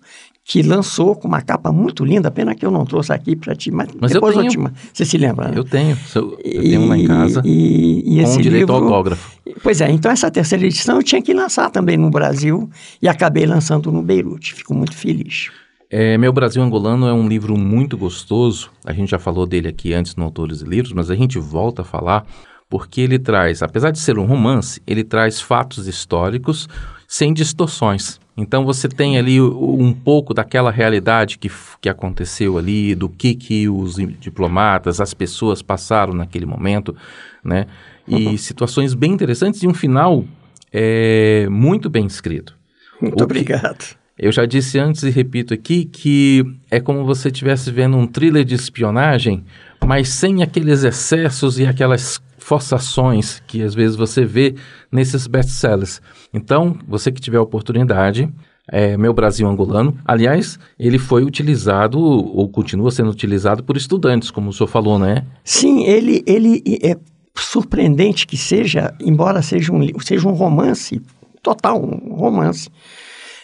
que 0.48 0.62
lançou 0.62 1.14
com 1.14 1.28
uma 1.28 1.42
capa 1.42 1.74
muito 1.74 2.06
linda, 2.06 2.32
pena 2.32 2.56
que 2.56 2.66
eu 2.66 2.72
não 2.72 2.86
trouxe 2.86 3.12
aqui 3.12 3.36
para 3.36 3.54
ti, 3.54 3.70
mas, 3.70 3.90
mas 4.00 4.14
depois 4.14 4.34
eu, 4.34 4.44
tenho. 4.44 4.64
eu 4.64 4.70
te... 4.70 4.76
Você 4.94 5.04
se 5.04 5.18
lembra, 5.18 5.50
né? 5.50 5.54
Eu 5.58 5.66
tenho, 5.66 5.98
eu, 6.16 6.38
tenho 6.38 6.82
uma 6.84 6.98
em 6.98 7.06
casa 7.06 7.42
e, 7.44 8.00
e 8.00 8.16
com 8.16 8.22
esse 8.22 8.42
direito 8.42 8.72
livro, 8.72 8.76
ao 8.76 8.84
autógrafo. 8.84 9.38
Pois 9.62 9.82
é, 9.82 9.92
então 9.92 10.10
essa 10.10 10.32
terceira 10.32 10.66
edição 10.66 10.96
eu 10.96 11.04
tinha 11.04 11.22
que 11.22 11.34
lançar 11.34 11.70
também 11.70 11.98
no 11.98 12.10
Brasil 12.10 12.70
e 13.02 13.10
acabei 13.10 13.46
lançando 13.46 13.92
no 13.92 14.02
Beirute, 14.02 14.54
fico 14.54 14.74
muito 14.74 14.96
feliz. 14.96 15.52
É, 15.90 16.18
Meu 16.18 16.32
Brasil 16.32 16.64
Angolano 16.64 17.08
é 17.08 17.14
um 17.14 17.28
livro 17.28 17.58
muito 17.58 17.98
gostoso, 17.98 18.70
a 18.86 18.94
gente 18.94 19.12
já 19.12 19.20
falou 19.20 19.46
dele 19.46 19.68
aqui 19.68 19.94
antes 19.94 20.16
no 20.16 20.24
Autores 20.24 20.62
e 20.62 20.66
Livros, 20.66 20.94
mas 20.94 21.12
a 21.12 21.16
gente 21.16 21.38
volta 21.38 21.82
a 21.82 21.86
falar 21.86 22.26
porque 22.70 23.02
ele 23.02 23.20
traz, 23.20 23.62
apesar 23.62 23.92
de 23.92 24.00
ser 24.00 24.18
um 24.18 24.26
romance, 24.26 24.82
ele 24.88 25.04
traz 25.04 25.42
fatos 25.42 25.88
históricos 25.88 26.70
sem 27.06 27.34
distorções. 27.34 28.18
Então 28.38 28.64
você 28.64 28.88
tem 28.88 29.18
ali 29.18 29.42
um 29.42 29.92
pouco 29.92 30.32
daquela 30.32 30.70
realidade 30.70 31.40
que, 31.40 31.52
que 31.82 31.90
aconteceu 31.90 32.58
ali, 32.58 32.94
do 32.94 33.10
que, 33.10 33.34
que 33.34 33.68
os 33.68 33.96
diplomatas, 34.20 35.02
as 35.02 35.12
pessoas 35.12 35.64
passaram 35.64 36.14
naquele 36.14 36.46
momento, 36.46 36.96
né? 37.44 37.66
E 38.08 38.28
uhum. 38.28 38.38
situações 38.38 38.94
bem 38.94 39.12
interessantes 39.12 39.64
e 39.64 39.68
um 39.68 39.74
final 39.74 40.24
é, 40.72 41.48
muito 41.50 41.90
bem 41.90 42.06
escrito. 42.06 42.56
Muito 43.02 43.20
o 43.20 43.24
obrigado. 43.24 43.80
Que, 43.80 43.96
eu 44.18 44.32
já 44.32 44.46
disse 44.46 44.80
antes 44.80 45.04
e 45.04 45.10
repito 45.10 45.54
aqui 45.54 45.86
que 45.86 46.44
é 46.72 46.80
como 46.80 47.06
você 47.06 47.30
estivesse 47.30 47.72
vendo 47.72 47.98
um 47.98 48.08
thriller 48.08 48.44
de 48.44 48.56
espionagem, 48.56 49.44
mas 49.86 50.10
sem 50.10 50.42
aqueles 50.42 50.84
excessos 50.84 51.60
e 51.60 51.66
aquelas 51.66 52.20
forçações 52.38 53.42
que 53.46 53.62
às 53.62 53.76
vezes 53.76 53.96
você 53.96 54.26
vê 54.26 54.56
nesses 54.92 55.28
best-sellers. 55.28 56.02
Então, 56.34 56.78
você 56.88 57.12
que 57.12 57.22
tiver 57.22 57.38
a 57.38 57.42
oportunidade, 57.42 58.30
é, 58.70 58.98
Meu 58.98 59.14
Brasil 59.14 59.48
Angolano. 59.48 59.98
Aliás, 60.06 60.60
ele 60.78 60.98
foi 60.98 61.24
utilizado 61.24 62.00
ou 62.00 62.50
continua 62.50 62.92
sendo 62.92 63.10
utilizado 63.10 63.64
por 63.64 63.78
estudantes, 63.78 64.30
como 64.30 64.50
o 64.50 64.54
senhor 64.54 64.68
falou, 64.68 65.00
né? 65.00 65.26
Sim, 65.44 65.86
ele, 65.86 66.24
ele 66.28 66.64
é 66.84 66.98
surpreendente 67.36 68.28
que 68.28 68.36
seja, 68.36 68.94
embora 69.00 69.42
seja 69.42 69.72
um, 69.72 70.00
seja 70.00 70.28
um 70.28 70.34
romance, 70.34 71.02
total, 71.42 71.82
um 71.82 72.16
romance, 72.16 72.70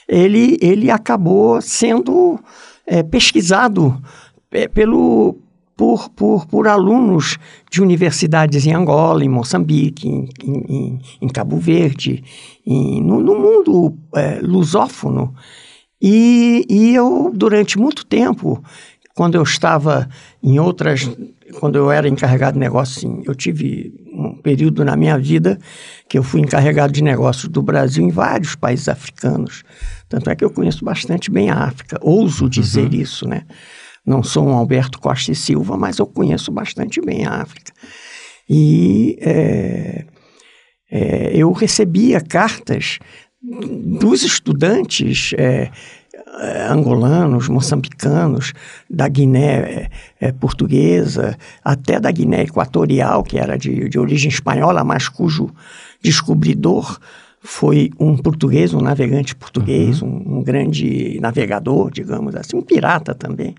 ele, 0.08 0.58
ele 0.62 0.90
acabou 0.90 1.62
sendo 1.62 2.40
é, 2.86 3.02
pesquisado 3.04 4.02
é, 4.52 4.68
pelo, 4.68 5.38
por, 5.76 6.10
por, 6.10 6.46
por 6.46 6.68
alunos 6.68 7.38
de 7.72 7.82
universidades 7.82 8.66
em 8.66 8.74
Angola, 8.74 9.24
em 9.24 9.30
Moçambique, 9.30 10.08
em, 10.08 10.30
em, 10.44 11.00
em 11.22 11.28
Cabo 11.28 11.58
Verde, 11.58 12.24
em, 12.66 13.02
no, 13.04 13.20
no, 13.20 13.40
mundo 13.40 13.98
é, 14.16 14.40
lusófono. 14.42 15.34
E, 16.02 16.66
e 16.70 16.94
eu, 16.94 17.32
durante 17.34 17.78
muito 17.78 18.06
tempo, 18.06 18.62
quando 19.16 19.36
eu 19.36 19.44
estava 19.44 20.10
em 20.42 20.60
outras, 20.60 21.10
quando 21.60 21.78
eu 21.78 21.92
era 21.92 22.08
encarregado 22.08 22.54
de 22.54 22.60
negócio, 22.60 23.22
eu 23.26 23.36
tive 23.36 23.94
um 24.12 24.42
período 24.42 24.84
na 24.84 24.96
minha 24.96 25.18
vida 25.18 25.60
que 26.10 26.18
eu 26.18 26.24
fui 26.24 26.42
encarregado 26.42 26.92
de 26.92 27.04
negócios 27.04 27.48
do 27.48 27.62
Brasil 27.62 28.04
em 28.04 28.10
vários 28.10 28.56
países 28.56 28.90
africanos. 28.90 29.64
Tanto 30.10 30.30
é 30.30 30.36
que 30.36 30.44
eu 30.44 30.50
conheço 30.50 30.84
bastante 30.84 31.30
bem 31.30 31.50
a 31.50 31.64
África, 31.64 32.00
ouso 32.02 32.50
dizer 32.50 32.92
uhum. 32.92 33.02
isso, 33.02 33.28
né? 33.28 33.44
Não 34.06 34.22
sou 34.22 34.48
um 34.48 34.54
Alberto 34.54 35.00
Costa 35.00 35.32
e 35.32 35.36
Silva, 35.36 35.78
mas 35.78 35.98
eu 35.98 36.06
conheço 36.06 36.52
bastante 36.52 37.00
bem 37.00 37.26
a 37.26 37.42
África. 37.42 37.72
E 38.50 39.18
é, 39.22 40.06
é, 40.92 41.32
eu 41.34 41.52
recebia 41.52 42.20
cartas 42.20 43.00
dos 43.42 44.24
estudantes 44.24 45.34
é 45.38 45.70
angolanos, 46.70 47.48
moçambicanos, 47.48 48.54
da 48.90 49.08
Guiné 49.08 49.90
é, 50.20 50.32
portuguesa, 50.32 51.38
até 51.64 52.00
da 52.00 52.12
Guiné 52.12 52.44
Equatorial, 52.44 53.24
que 53.24 53.38
era 53.38 53.58
de, 53.58 53.88
de 53.88 54.00
origem 54.00 54.30
espanhola, 54.30 54.84
mas 54.84 55.08
cujo 55.08 55.50
descobridor 56.02 57.00
foi 57.44 57.92
um 58.00 58.18
português, 58.18 58.74
um 58.74 58.82
navegante 58.82 59.36
português, 59.36 60.02
uhum. 60.02 60.24
um, 60.26 60.38
um, 60.38 60.44
grande 60.44 61.20
navegador, 61.20 61.92
digamos 61.92 62.36
assim, 62.36 62.56
um 62.56 62.62
pirata 62.62 63.14
também. 63.14 63.54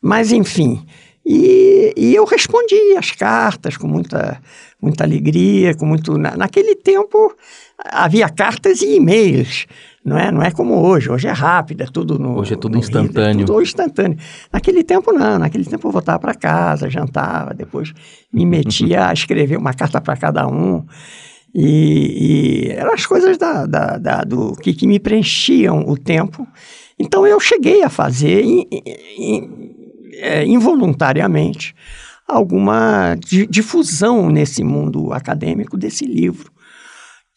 Mas, 0.00 0.30
enfim, 0.30 0.84
e, 1.24 1.92
e, 1.96 2.14
eu 2.14 2.24
respondi 2.24 2.96
as 2.96 3.10
cartas 3.10 3.76
com 3.76 3.88
muita, 3.88 4.40
muita 4.80 5.04
alegria, 5.04 5.74
com 5.74 5.86
muito... 5.86 6.16
Na, 6.18 6.36
naquele 6.36 6.74
tempo 6.74 7.34
havia 7.78 8.28
cartas 8.28 8.82
e 8.82 8.96
e-mails, 8.96 9.66
não 10.08 10.18
é? 10.18 10.32
Não 10.32 10.42
é 10.42 10.50
como 10.50 10.74
hoje, 10.74 11.10
hoje 11.10 11.28
é 11.28 11.32
rápido, 11.32 11.82
é 11.82 11.86
tudo 11.86 12.18
no... 12.18 12.38
Hoje 12.38 12.54
é 12.54 12.56
tudo 12.56 12.78
instantâneo. 12.78 13.42
é 13.42 13.46
tudo 13.46 13.62
instantâneo. 13.62 14.18
Naquele 14.52 14.82
tempo 14.82 15.12
não, 15.12 15.38
naquele 15.38 15.64
tempo 15.64 15.86
eu 15.86 15.92
voltava 15.92 16.18
para 16.18 16.34
casa, 16.34 16.90
jantava, 16.90 17.54
depois 17.54 17.92
me 18.32 18.44
metia 18.44 19.08
a 19.08 19.12
escrever 19.12 19.56
uma 19.56 19.74
carta 19.74 20.00
para 20.00 20.16
cada 20.16 20.46
um, 20.48 20.84
e, 21.54 22.68
e 22.68 22.72
eram 22.72 22.92
as 22.92 23.06
coisas 23.06 23.38
da, 23.38 23.66
da, 23.66 23.98
da 23.98 24.22
do 24.22 24.52
que, 24.56 24.72
que, 24.74 24.86
me 24.86 24.98
preenchiam 24.98 25.88
o 25.88 25.96
tempo. 25.96 26.46
Então 26.98 27.26
eu 27.26 27.40
cheguei 27.40 27.82
a 27.82 27.88
fazer 27.88 28.44
in, 28.44 28.66
in, 29.18 29.70
é, 30.14 30.44
involuntariamente 30.44 31.74
alguma 32.26 33.16
difusão 33.48 34.28
nesse 34.28 34.62
mundo 34.62 35.12
acadêmico 35.12 35.78
desse 35.78 36.04
livro, 36.04 36.52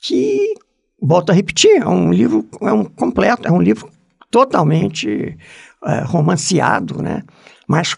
que, 0.01 0.53
volto 1.01 1.31
a 1.31 1.33
repetir, 1.33 1.81
é 1.81 1.87
um 1.87 2.11
livro 2.11 2.45
é 2.61 2.71
um 2.71 2.85
completo, 2.85 3.47
é 3.47 3.51
um 3.51 3.61
livro 3.61 3.89
totalmente 4.29 5.37
é, 5.85 6.01
romanceado, 6.01 7.01
né? 7.01 7.23
mas 7.67 7.97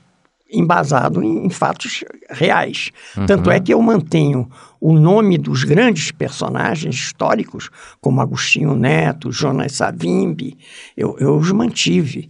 embasado 0.53 1.24
em, 1.24 1.45
em 1.45 1.50
fatos 1.50 2.03
reais. 2.29 2.91
Uhum. 3.17 3.25
Tanto 3.25 3.50
é 3.50 3.60
que 3.60 3.74
eu 3.74 3.81
mantenho 3.81 4.48
o 4.79 4.93
nome 4.93 5.38
dos 5.38 5.63
grandes 5.63 6.12
personagens 6.12 6.95
históricos, 6.95 7.69
como 8.00 8.22
Agostinho 8.22 8.75
Neto, 8.75 9.31
Jonas 9.31 9.74
Savimbi, 9.74 10.57
eu, 10.95 11.15
eu 11.19 11.36
os 11.38 11.51
mantive. 11.51 12.29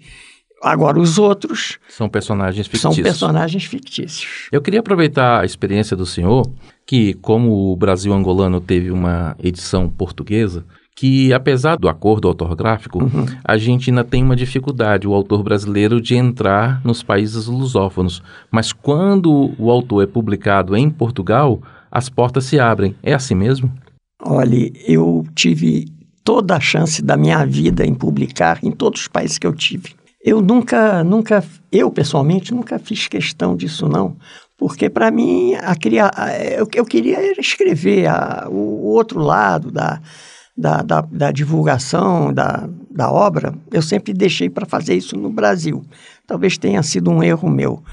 Agora, 0.63 0.97
os 0.97 1.17
outros. 1.17 1.77
São 1.89 2.07
personagens 2.07 2.67
fictícios. 2.67 2.95
São 2.95 3.03
personagens 3.03 3.65
fictícios. 3.65 4.47
Eu 4.49 4.61
queria 4.61 4.79
aproveitar 4.79 5.41
a 5.41 5.45
experiência 5.45 5.95
do 5.97 6.05
senhor, 6.05 6.49
que, 6.85 7.13
como 7.15 7.71
o 7.71 7.75
Brasil 7.75 8.13
angolano 8.13 8.61
teve 8.61 8.89
uma 8.89 9.35
edição 9.43 9.89
portuguesa, 9.89 10.65
que 10.95 11.33
apesar 11.33 11.75
do 11.75 11.89
acordo 11.89 12.29
ortográfico, 12.29 13.03
uhum. 13.03 13.25
a 13.43 13.57
gente 13.57 13.89
ainda 13.89 14.05
tem 14.05 14.23
uma 14.23 14.35
dificuldade, 14.35 15.07
o 15.07 15.13
autor 15.13 15.43
brasileiro, 15.43 15.99
de 15.99 16.15
entrar 16.15 16.81
nos 16.85 17.03
países 17.03 17.47
lusófonos. 17.47 18.23
Mas 18.49 18.71
quando 18.71 19.53
o 19.57 19.69
autor 19.69 20.03
é 20.03 20.07
publicado 20.07 20.77
em 20.77 20.89
Portugal, 20.89 21.61
as 21.91 22.07
portas 22.07 22.45
se 22.45 22.59
abrem. 22.59 22.95
É 23.03 23.13
assim 23.13 23.35
mesmo? 23.35 23.71
Olha, 24.21 24.71
eu 24.87 25.25
tive 25.35 25.87
toda 26.23 26.55
a 26.55 26.59
chance 26.59 27.01
da 27.01 27.17
minha 27.17 27.45
vida 27.45 27.85
em 27.85 27.93
publicar 27.93 28.59
em 28.63 28.71
todos 28.71 29.01
os 29.01 29.07
países 29.09 29.37
que 29.37 29.45
eu 29.45 29.53
tive. 29.53 29.95
Eu 30.23 30.41
nunca, 30.41 31.03
nunca, 31.03 31.43
eu 31.71 31.91
pessoalmente 31.91 32.53
nunca 32.53 32.79
fiz 32.79 33.07
questão 33.07 33.55
disso 33.55 33.89
não, 33.89 34.15
porque 34.57 34.89
para 34.89 35.11
mim 35.11 35.53
a, 35.55 35.73
a, 36.15 36.37
eu, 36.43 36.67
eu 36.73 36.85
queria 36.85 37.39
escrever 37.39 38.07
a, 38.07 38.47
o, 38.49 38.53
o 38.53 38.85
outro 38.85 39.19
lado 39.19 39.69
da 39.71 39.99
da, 40.55 40.81
da, 40.81 41.01
da 41.01 41.31
divulgação 41.31 42.31
da, 42.31 42.69
da 42.89 43.11
obra, 43.11 43.55
eu 43.71 43.81
sempre 43.81 44.13
deixei 44.13 44.49
para 44.49 44.65
fazer 44.65 44.93
isso 44.93 45.17
no 45.17 45.31
Brasil. 45.31 45.83
Talvez 46.27 46.57
tenha 46.57 46.83
sido 46.83 47.09
um 47.09 47.23
erro 47.23 47.49
meu, 47.49 47.83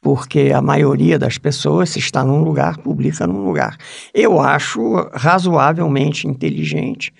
porque 0.00 0.52
a 0.54 0.60
maioria 0.60 1.18
das 1.18 1.38
pessoas, 1.38 1.90
se 1.90 1.98
está 1.98 2.22
num 2.22 2.42
lugar, 2.42 2.76
publica 2.78 3.26
num 3.26 3.44
lugar. 3.44 3.76
Eu 4.12 4.38
acho 4.38 5.08
razoavelmente 5.14 6.28
inteligente 6.28 7.12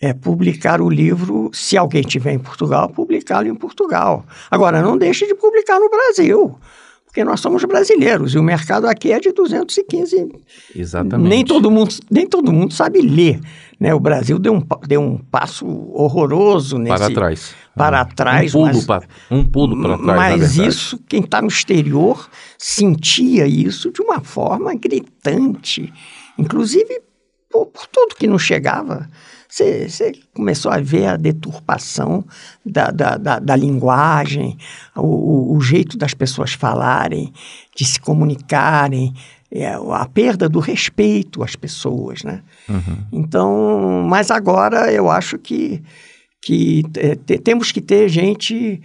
é 0.00 0.14
publicar 0.14 0.80
o 0.80 0.88
livro, 0.88 1.50
se 1.52 1.76
alguém 1.76 2.02
tiver 2.02 2.32
em 2.32 2.38
Portugal, 2.38 2.88
publicá-lo 2.88 3.48
em 3.48 3.54
Portugal. 3.54 4.24
Agora, 4.50 4.80
não 4.80 4.96
deixe 4.96 5.26
de 5.26 5.34
publicar 5.34 5.78
no 5.78 5.90
Brasil 5.90 6.58
porque 7.10 7.24
nós 7.24 7.40
somos 7.40 7.64
brasileiros 7.64 8.34
e 8.34 8.38
o 8.38 8.42
mercado 8.42 8.86
aqui 8.86 9.10
é 9.10 9.18
de 9.18 9.32
215. 9.32 10.30
Exatamente. 10.76 11.28
Nem 11.28 11.44
todo 11.44 11.68
mundo, 11.68 11.92
nem 12.08 12.24
todo 12.24 12.52
mundo 12.52 12.72
sabe 12.72 13.00
ler. 13.00 13.40
Né? 13.80 13.92
O 13.92 13.98
Brasil 13.98 14.38
deu 14.38 14.54
um, 14.54 14.62
deu 14.86 15.00
um 15.00 15.18
passo 15.18 15.66
horroroso 15.66 16.78
nesse... 16.78 16.96
Para 16.96 17.12
trás. 17.12 17.54
Para 17.74 18.02
hum. 18.02 18.14
trás. 18.14 18.54
Um 18.54 18.60
pulo, 18.60 18.74
mas, 18.74 18.84
para, 18.86 19.08
um 19.28 19.44
pulo 19.44 19.82
para 19.82 19.98
trás, 19.98 20.40
Mas 20.40 20.56
isso, 20.56 21.00
quem 21.08 21.20
está 21.20 21.42
no 21.42 21.48
exterior 21.48 22.30
sentia 22.56 23.44
isso 23.44 23.90
de 23.90 24.00
uma 24.00 24.20
forma 24.20 24.72
gritante. 24.76 25.92
Inclusive 26.38 27.02
por, 27.50 27.66
por 27.66 27.88
tudo 27.88 28.14
que 28.14 28.28
não 28.28 28.38
chegava. 28.38 29.10
Você, 29.50 30.12
começou 30.32 30.70
a 30.70 30.78
ver 30.78 31.06
a 31.06 31.16
deturpação 31.16 32.24
da, 32.64 32.90
da, 32.90 33.16
da, 33.16 33.38
da 33.40 33.56
linguagem, 33.56 34.56
o, 34.96 35.56
o, 35.56 35.60
jeito 35.60 35.98
das 35.98 36.14
pessoas 36.14 36.52
falarem, 36.52 37.32
de 37.74 37.84
se 37.84 37.98
comunicarem, 37.98 39.12
é, 39.50 39.72
a 39.72 40.06
perda 40.06 40.48
do 40.48 40.60
respeito 40.60 41.42
às 41.42 41.56
pessoas, 41.56 42.22
né? 42.22 42.42
Uhum. 42.68 42.98
Então, 43.12 44.06
mas 44.08 44.30
agora 44.30 44.92
eu 44.92 45.10
acho 45.10 45.36
que, 45.36 45.82
que 46.40 46.84
é, 46.96 47.16
temos 47.38 47.72
que 47.72 47.80
ter 47.80 48.08
gente 48.08 48.80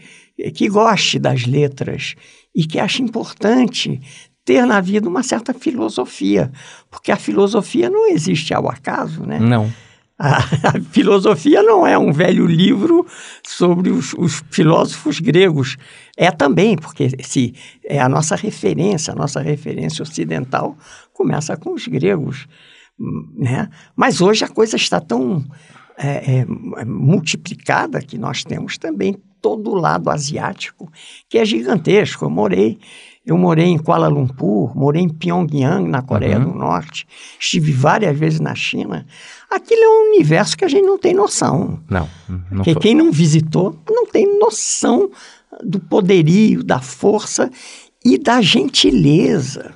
que 0.54 0.68
goste 0.68 1.20
das 1.20 1.46
letras 1.46 2.16
e 2.54 2.66
que 2.66 2.80
ache 2.80 3.02
importante 3.02 4.02
ter 4.44 4.66
na 4.66 4.80
vida 4.80 5.10
uma 5.10 5.24
certa 5.24 5.54
filosofia, 5.54 6.52
porque 6.90 7.12
a 7.12 7.18
filosofia 7.18 7.90
não 7.90 8.08
existe 8.08 8.54
ao 8.54 8.70
acaso, 8.70 9.24
né? 9.24 9.40
Não. 9.40 9.72
A, 10.18 10.38
a, 10.38 10.82
filosofia 10.92 11.62
não 11.62 11.86
é 11.86 11.98
um 11.98 12.12
velho 12.14 12.46
livro 12.46 13.06
sobre 13.46 13.90
os, 13.90 14.14
os, 14.14 14.42
filósofos 14.50 15.20
gregos. 15.20 15.78
É 16.16 16.32
também, 16.32 16.78
porque 16.78 17.10
se 17.22 17.54
é 17.84 18.00
a 18.00 18.08
nossa 18.08 18.36
referência, 18.36 19.12
a 19.12 19.16
nossa 19.16 19.42
referência 19.42 20.04
ocidental 20.04 20.78
começa 21.12 21.58
com 21.58 21.74
os 21.74 21.88
gregos, 21.88 22.48
né? 23.36 23.70
Mas 23.96 24.22
hoje 24.22 24.46
a 24.46 24.48
coisa 24.48 24.78
está 24.78 25.02
tão 25.02 25.46
é, 25.98 26.40
é, 26.40 26.86
multiplicada 26.86 28.02
que 28.02 28.18
nós 28.18 28.44
temos 28.44 28.78
também 28.78 29.18
todo 29.42 29.72
o 29.72 29.76
lado 29.76 30.10
asiático, 30.10 30.92
que 31.30 31.38
é 31.38 31.46
gigantesco. 31.46 32.26
Eu 32.26 32.30
morei, 32.30 32.80
eu 33.26 33.38
morei 33.38 33.66
em 33.66 33.78
Kuala 33.78 34.08
Lumpur, 34.08 34.76
morei 34.78 35.02
em 35.02 35.10
Pyongyang, 35.10 35.90
na 35.90 36.02
Coreia 36.02 36.38
uhum. 36.38 36.52
do 36.52 36.58
Norte, 36.58 37.08
estive 37.40 37.72
várias 37.72 38.18
vezes 38.18 38.40
na 38.40 38.54
China. 38.54 39.06
Aquilo 39.50 39.82
é 39.82 39.88
um 39.88 40.14
universo 40.14 40.56
que 40.56 40.64
a 40.64 40.68
gente 40.68 40.86
não 40.86 40.98
tem 40.98 41.14
noção. 41.14 41.80
Não. 41.90 42.08
não 42.30 42.64
Porque 42.64 42.76
quem 42.76 42.94
não 42.94 43.12
visitou 43.12 43.80
não 43.90 44.06
tem 44.06 44.38
noção 44.38 45.10
do 45.64 45.80
poderio, 45.80 46.64
da 46.64 46.80
força 46.80 47.50
e 48.04 48.18
da 48.18 48.42
gentileza 48.42 49.74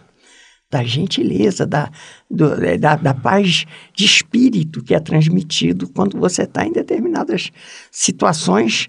da 0.72 0.84
gentileza, 0.84 1.66
da, 1.66 1.90
do, 2.30 2.56
da, 2.78 2.96
da, 2.96 3.14
paz 3.14 3.66
de 3.92 4.06
espírito 4.06 4.84
que 4.84 4.94
é 4.94 5.00
transmitido 5.00 5.90
quando 5.90 6.20
você 6.20 6.44
está 6.44 6.64
em 6.64 6.72
determinadas 6.72 7.52
situações 7.92 8.88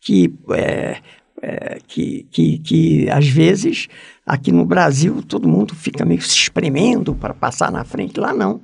que, 0.00 0.32
é, 0.52 1.02
é, 1.42 1.78
que, 1.86 2.26
que, 2.30 2.58
que, 2.58 3.10
às 3.10 3.28
vezes, 3.28 3.88
aqui 4.26 4.52
no 4.52 4.64
Brasil, 4.64 5.22
todo 5.26 5.48
mundo 5.48 5.74
fica 5.74 6.04
meio 6.04 6.22
se 6.22 6.36
espremendo 6.36 7.14
para 7.14 7.34
passar 7.34 7.70
na 7.70 7.84
frente. 7.84 8.18
Lá 8.18 8.32
não 8.32 8.60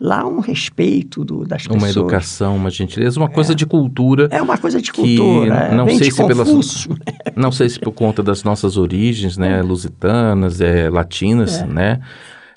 lá 0.00 0.26
um 0.26 0.40
respeito 0.40 1.24
do, 1.24 1.44
das 1.44 1.66
uma 1.66 1.74
pessoas. 1.74 1.96
Uma 1.96 2.02
educação, 2.02 2.56
uma 2.56 2.70
gentileza, 2.70 3.18
uma 3.18 3.28
coisa 3.28 3.52
é. 3.52 3.54
de 3.54 3.66
cultura. 3.66 4.28
É 4.30 4.40
uma 4.40 4.56
coisa 4.56 4.80
de 4.80 4.92
cultura. 4.92 5.54
É, 5.54 5.74
não 5.74 5.88
sei 5.88 6.10
se 6.10 6.26
pelas, 6.26 6.88
não 7.34 7.52
sei 7.52 7.68
se 7.68 7.80
por 7.80 7.92
conta 7.92 8.22
das 8.22 8.44
nossas 8.44 8.76
origens, 8.76 9.36
né, 9.36 9.60
lusitanas, 9.62 10.60
é, 10.60 10.88
latinas, 10.88 11.60
é. 11.60 11.66
né? 11.66 12.00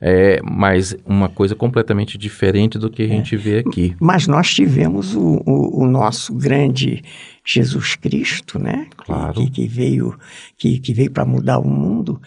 É, 0.03 0.41
mas 0.43 0.95
uma 1.05 1.29
coisa 1.29 1.53
completamente 1.53 2.17
diferente 2.17 2.79
do 2.79 2.89
que 2.89 3.03
a 3.03 3.07
gente 3.07 3.37
vê 3.37 3.59
aqui. 3.59 3.95
Mas 3.99 4.25
nós 4.25 4.51
tivemos 4.51 5.15
o, 5.15 5.43
o, 5.45 5.83
o 5.83 5.85
nosso 5.85 6.33
grande 6.33 7.03
Jesus 7.43 7.95
Cristo, 7.95 8.59
né? 8.59 8.87
Claro. 8.97 9.33
Que, 9.33 9.49
que 9.49 9.67
veio, 9.67 10.17
que, 10.57 10.79
que 10.79 10.93
veio 10.93 11.11
para 11.11 11.25
mudar 11.25 11.59
o 11.59 11.67
mundo. 11.67 12.21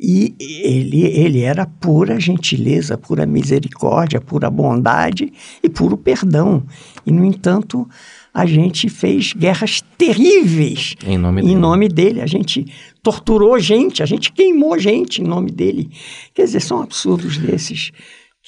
E 0.00 0.34
ele, 0.38 1.02
ele 1.04 1.40
era 1.40 1.66
pura 1.66 2.20
gentileza, 2.20 2.96
pura 2.96 3.26
misericórdia, 3.26 4.20
pura 4.20 4.48
bondade 4.48 5.32
e 5.60 5.68
puro 5.68 5.96
perdão. 5.96 6.62
E, 7.04 7.10
no 7.10 7.24
entanto, 7.24 7.88
a 8.32 8.46
gente 8.46 8.88
fez 8.88 9.32
guerras 9.32 9.82
terríveis 9.96 10.94
em 11.04 11.18
nome, 11.18 11.40
em 11.40 11.46
dele. 11.46 11.58
nome 11.58 11.88
dele. 11.88 12.20
A 12.20 12.26
gente 12.26 12.64
torturou 13.02 13.58
gente, 13.58 14.00
a 14.00 14.06
gente 14.06 14.32
queimou 14.32 14.78
gente 14.78 15.20
em 15.20 15.24
nome 15.24 15.50
dele. 15.50 15.90
Quer 16.32 16.44
dizer, 16.44 16.60
são 16.60 16.80
absurdos 16.80 17.36
desses 17.36 17.90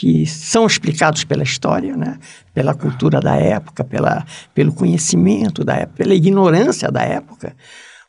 que 0.01 0.25
são 0.25 0.67
explicados 0.67 1.25
pela 1.25 1.43
história, 1.43 1.95
né? 1.95 2.19
pela 2.55 2.73
cultura 2.73 3.21
da 3.21 3.37
época, 3.37 3.85
pela, 3.85 4.25
pelo 4.55 4.73
conhecimento 4.73 5.63
da 5.63 5.75
época, 5.75 5.99
pela 5.99 6.15
ignorância 6.15 6.91
da 6.91 7.03
época 7.03 7.55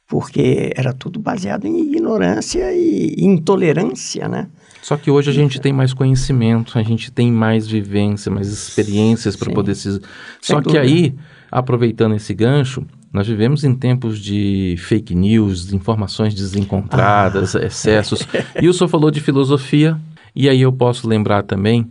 porque 0.08 0.74
era 0.76 0.92
tudo 0.92 1.22
baseado 1.22 1.66
em 1.66 1.88
ignorância 1.88 2.74
e 2.74 3.16
intolerância, 3.18 4.28
né? 4.28 4.50
Só 4.82 4.98
que 4.98 5.10
hoje 5.10 5.30
a 5.30 5.34
gente 5.34 5.58
tem 5.58 5.72
mais 5.72 5.94
conhecimento, 5.94 6.78
a 6.78 6.84
gente 6.84 7.10
tem 7.10 7.32
mais 7.32 7.66
vivência, 7.66 8.30
mais 8.30 8.50
experiências 8.50 9.38
para 9.38 9.54
poder 9.54 9.74
se. 9.74 10.02
Só 10.42 10.60
dúvida. 10.60 10.72
que 10.72 10.78
aí, 10.78 11.16
aproveitando 11.50 12.14
esse 12.14 12.34
gancho, 12.34 12.86
nós 13.14 13.26
vivemos 13.26 13.64
em 13.64 13.74
tempos 13.74 14.20
de 14.20 14.76
fake 14.80 15.16
news, 15.16 15.72
informações 15.72 16.34
desencontradas, 16.34 17.56
ah. 17.56 17.64
excessos. 17.64 18.28
e 18.62 18.68
o 18.68 18.74
senhor 18.74 18.90
falou 18.90 19.12
de 19.12 19.22
filosofia, 19.22 19.98
e 20.36 20.50
aí 20.50 20.62
eu 20.62 20.72
posso 20.72 21.08
lembrar 21.08 21.44
também 21.44 21.90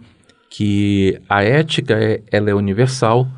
que 0.48 1.20
a 1.28 1.42
ética 1.42 1.94
é, 1.94 2.22
ela 2.30 2.50
é 2.50 2.54
universal, 2.54 3.28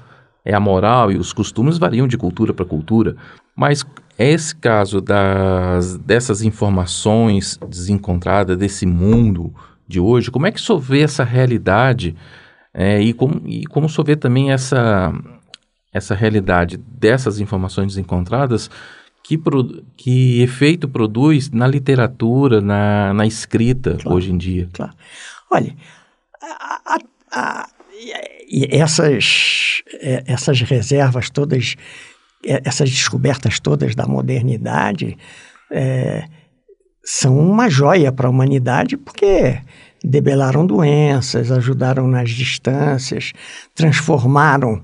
é 0.44 0.54
a 0.54 0.60
moral 0.60 1.12
e 1.12 1.16
os 1.16 1.32
costumes 1.32 1.78
variam 1.78 2.08
de 2.08 2.16
cultura 2.16 2.54
para 2.54 2.64
cultura, 2.64 3.16
mas 3.54 3.84
esse 4.18 4.54
caso 4.54 5.00
das, 5.00 5.96
dessas 5.98 6.42
informações 6.42 7.58
desencontradas, 7.68 8.56
desse 8.56 8.86
mundo 8.86 9.52
de 9.86 10.00
hoje, 10.00 10.30
como 10.30 10.46
é 10.46 10.52
que 10.52 10.72
o 10.72 10.78
vê 10.78 11.02
essa 11.02 11.24
realidade 11.24 12.16
é, 12.72 13.00
e, 13.00 13.12
como, 13.12 13.42
e 13.46 13.64
como 13.66 13.86
o 13.86 14.04
vê 14.04 14.16
também 14.16 14.50
essa, 14.50 15.12
essa 15.92 16.14
realidade 16.14 16.76
dessas 16.76 17.40
informações 17.40 17.88
desencontradas 17.88 18.70
que, 19.22 19.38
pro, 19.38 19.82
que 19.96 20.42
efeito 20.42 20.88
produz 20.88 21.50
na 21.50 21.66
literatura, 21.66 22.60
na, 22.60 23.14
na 23.14 23.26
escrita 23.26 23.96
claro, 24.00 24.16
hoje 24.16 24.32
em 24.32 24.36
dia? 24.36 24.68
Claro. 24.72 24.92
Olha, 25.50 25.74
a, 26.42 26.80
a, 26.86 26.98
a, 27.32 27.68
essas, 28.70 29.82
é, 30.00 30.24
essas 30.26 30.60
reservas 30.60 31.30
todas 31.30 31.76
é, 32.44 32.60
essas 32.64 32.90
descobertas 32.90 33.60
todas 33.60 33.94
da 33.94 34.06
modernidade 34.06 35.16
é, 35.70 36.24
são 37.04 37.38
uma 37.38 37.68
joia 37.70 38.12
para 38.12 38.26
a 38.26 38.30
humanidade 38.30 38.96
porque 38.96 39.60
debelaram 40.04 40.66
doenças, 40.66 41.52
ajudaram 41.52 42.08
nas 42.08 42.30
distâncias, 42.30 43.32
transformaram 43.74 44.82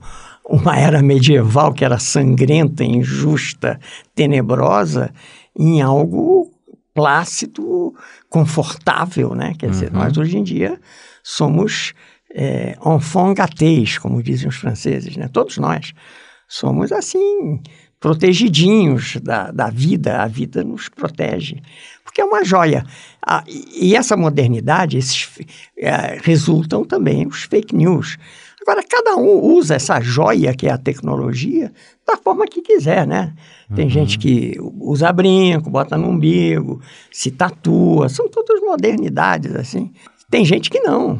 uma 0.48 0.78
era 0.78 1.02
medieval 1.02 1.74
que 1.74 1.84
era 1.84 1.98
sangrenta, 1.98 2.82
injusta, 2.82 3.78
tenebrosa, 4.14 5.12
em 5.56 5.82
algo 5.82 6.50
plácido, 6.94 7.94
confortável, 8.30 9.34
né? 9.34 9.54
Quer 9.58 9.66
uhum. 9.66 9.72
dizer, 9.72 9.92
nós 9.92 10.16
hoje 10.16 10.38
em 10.38 10.42
dia 10.42 10.80
somos 11.22 11.92
é, 12.34 12.76
enfants 12.84 13.34
gâtés, 13.34 13.98
como 13.98 14.22
dizem 14.22 14.48
os 14.48 14.56
franceses, 14.56 15.16
né? 15.16 15.28
Todos 15.28 15.58
nós 15.58 15.92
somos 16.48 16.90
assim, 16.92 17.60
protegidinhos 18.00 19.16
da, 19.16 19.50
da 19.50 19.68
vida, 19.68 20.22
a 20.22 20.26
vida 20.26 20.64
nos 20.64 20.88
protege. 20.88 21.60
Porque 22.02 22.22
é 22.22 22.24
uma 22.24 22.42
joia. 22.42 22.86
Ah, 23.24 23.44
e 23.46 23.94
essa 23.94 24.16
modernidade, 24.16 24.96
esses, 24.96 25.28
é, 25.76 26.18
resultam 26.22 26.84
também 26.84 27.26
os 27.26 27.42
fake 27.42 27.76
news. 27.76 28.16
Agora, 28.68 28.84
cada 28.86 29.16
um 29.16 29.40
usa 29.54 29.76
essa 29.76 29.98
joia 29.98 30.54
que 30.54 30.66
é 30.66 30.70
a 30.70 30.76
tecnologia 30.76 31.72
da 32.06 32.18
forma 32.18 32.46
que 32.46 32.60
quiser, 32.60 33.06
né? 33.06 33.34
Tem 33.74 33.86
uhum. 33.86 33.90
gente 33.90 34.18
que 34.18 34.58
usa 34.78 35.10
brinco, 35.10 35.70
bota 35.70 35.96
no 35.96 36.10
umbigo, 36.10 36.78
se 37.10 37.30
tatua, 37.30 38.10
são 38.10 38.28
todas 38.28 38.60
modernidades, 38.60 39.56
assim. 39.56 39.90
Tem 40.30 40.44
gente 40.44 40.68
que 40.68 40.80
não. 40.80 41.18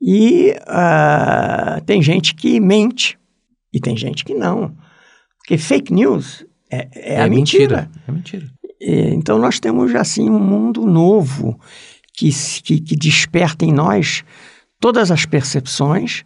E 0.00 0.54
uh, 0.62 1.84
tem 1.84 2.00
gente 2.00 2.34
que 2.34 2.58
mente, 2.58 3.18
e 3.70 3.78
tem 3.78 3.94
gente 3.94 4.24
que 4.24 4.32
não. 4.32 4.74
Porque 5.36 5.58
fake 5.58 5.92
news 5.92 6.46
é, 6.70 6.88
é, 6.94 7.14
é 7.16 7.20
a 7.20 7.28
mentira. 7.28 7.82
mentira. 7.82 7.90
É 8.08 8.12
mentira. 8.12 8.46
E, 8.80 9.14
então 9.14 9.38
nós 9.38 9.60
temos 9.60 9.94
assim 9.94 10.30
um 10.30 10.40
mundo 10.40 10.86
novo 10.86 11.60
que, 12.14 12.30
que, 12.62 12.80
que 12.80 12.96
desperta 12.96 13.66
em 13.66 13.72
nós 13.72 14.24
todas 14.80 15.10
as 15.10 15.26
percepções 15.26 16.24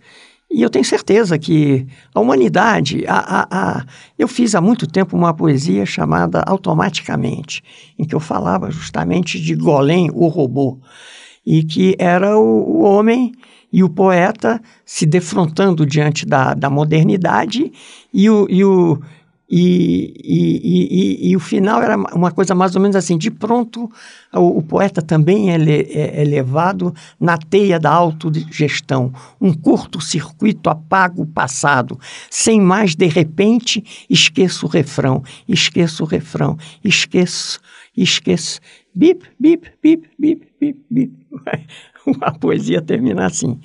e 0.52 0.62
eu 0.62 0.68
tenho 0.68 0.84
certeza 0.84 1.38
que 1.38 1.86
a 2.14 2.20
humanidade. 2.20 3.04
A, 3.06 3.14
a, 3.14 3.46
a, 3.50 3.84
eu 4.18 4.28
fiz 4.28 4.54
há 4.54 4.60
muito 4.60 4.86
tempo 4.86 5.16
uma 5.16 5.32
poesia 5.32 5.86
chamada 5.86 6.42
Automaticamente, 6.46 7.62
em 7.98 8.04
que 8.04 8.14
eu 8.14 8.20
falava 8.20 8.70
justamente 8.70 9.40
de 9.40 9.54
Golem, 9.54 10.10
o 10.12 10.28
robô, 10.28 10.78
e 11.44 11.64
que 11.64 11.96
era 11.98 12.36
o, 12.38 12.80
o 12.80 12.82
homem 12.82 13.32
e 13.72 13.82
o 13.82 13.88
poeta 13.88 14.60
se 14.84 15.06
defrontando 15.06 15.86
diante 15.86 16.26
da, 16.26 16.52
da 16.52 16.68
modernidade 16.68 17.72
e 18.12 18.28
o, 18.28 18.46
e 18.50 18.62
o, 18.62 19.00
e, 19.54 20.14
e, 20.24 21.26
e, 21.26 21.30
e, 21.30 21.36
o 21.36 21.40
final 21.40 21.82
era 21.82 21.94
uma 21.94 22.30
coisa 22.30 22.54
mais 22.54 22.74
ou 22.74 22.80
menos 22.80 22.96
assim: 22.96 23.18
de 23.18 23.30
pronto, 23.30 23.86
o, 24.32 24.58
o 24.58 24.62
poeta 24.62 25.02
também 25.02 25.52
é, 25.52 25.58
le, 25.58 25.82
é, 25.90 26.22
é, 26.22 26.24
levado 26.24 26.94
na 27.20 27.36
teia 27.36 27.78
da 27.78 27.90
autogestão. 27.90 29.12
Um 29.38 29.52
curto-circuito 29.52 30.70
apaga 30.70 31.20
o 31.20 31.26
passado. 31.26 32.00
Sem 32.30 32.62
mais, 32.62 32.94
de 32.94 33.06
repente, 33.06 33.84
esqueço 34.08 34.64
o 34.64 34.68
refrão, 34.70 35.22
esqueço 35.46 36.02
o 36.02 36.06
refrão, 36.06 36.56
esqueço, 36.82 37.60
esqueço. 37.94 38.58
Bip, 38.94 39.22
bip, 39.38 39.70
bip, 39.82 40.08
bip, 40.18 40.48
bip, 40.58 40.80
bip. 40.90 41.12
a 42.22 42.32
poesia 42.32 42.80
termina 42.80 43.26
assim. 43.26 43.60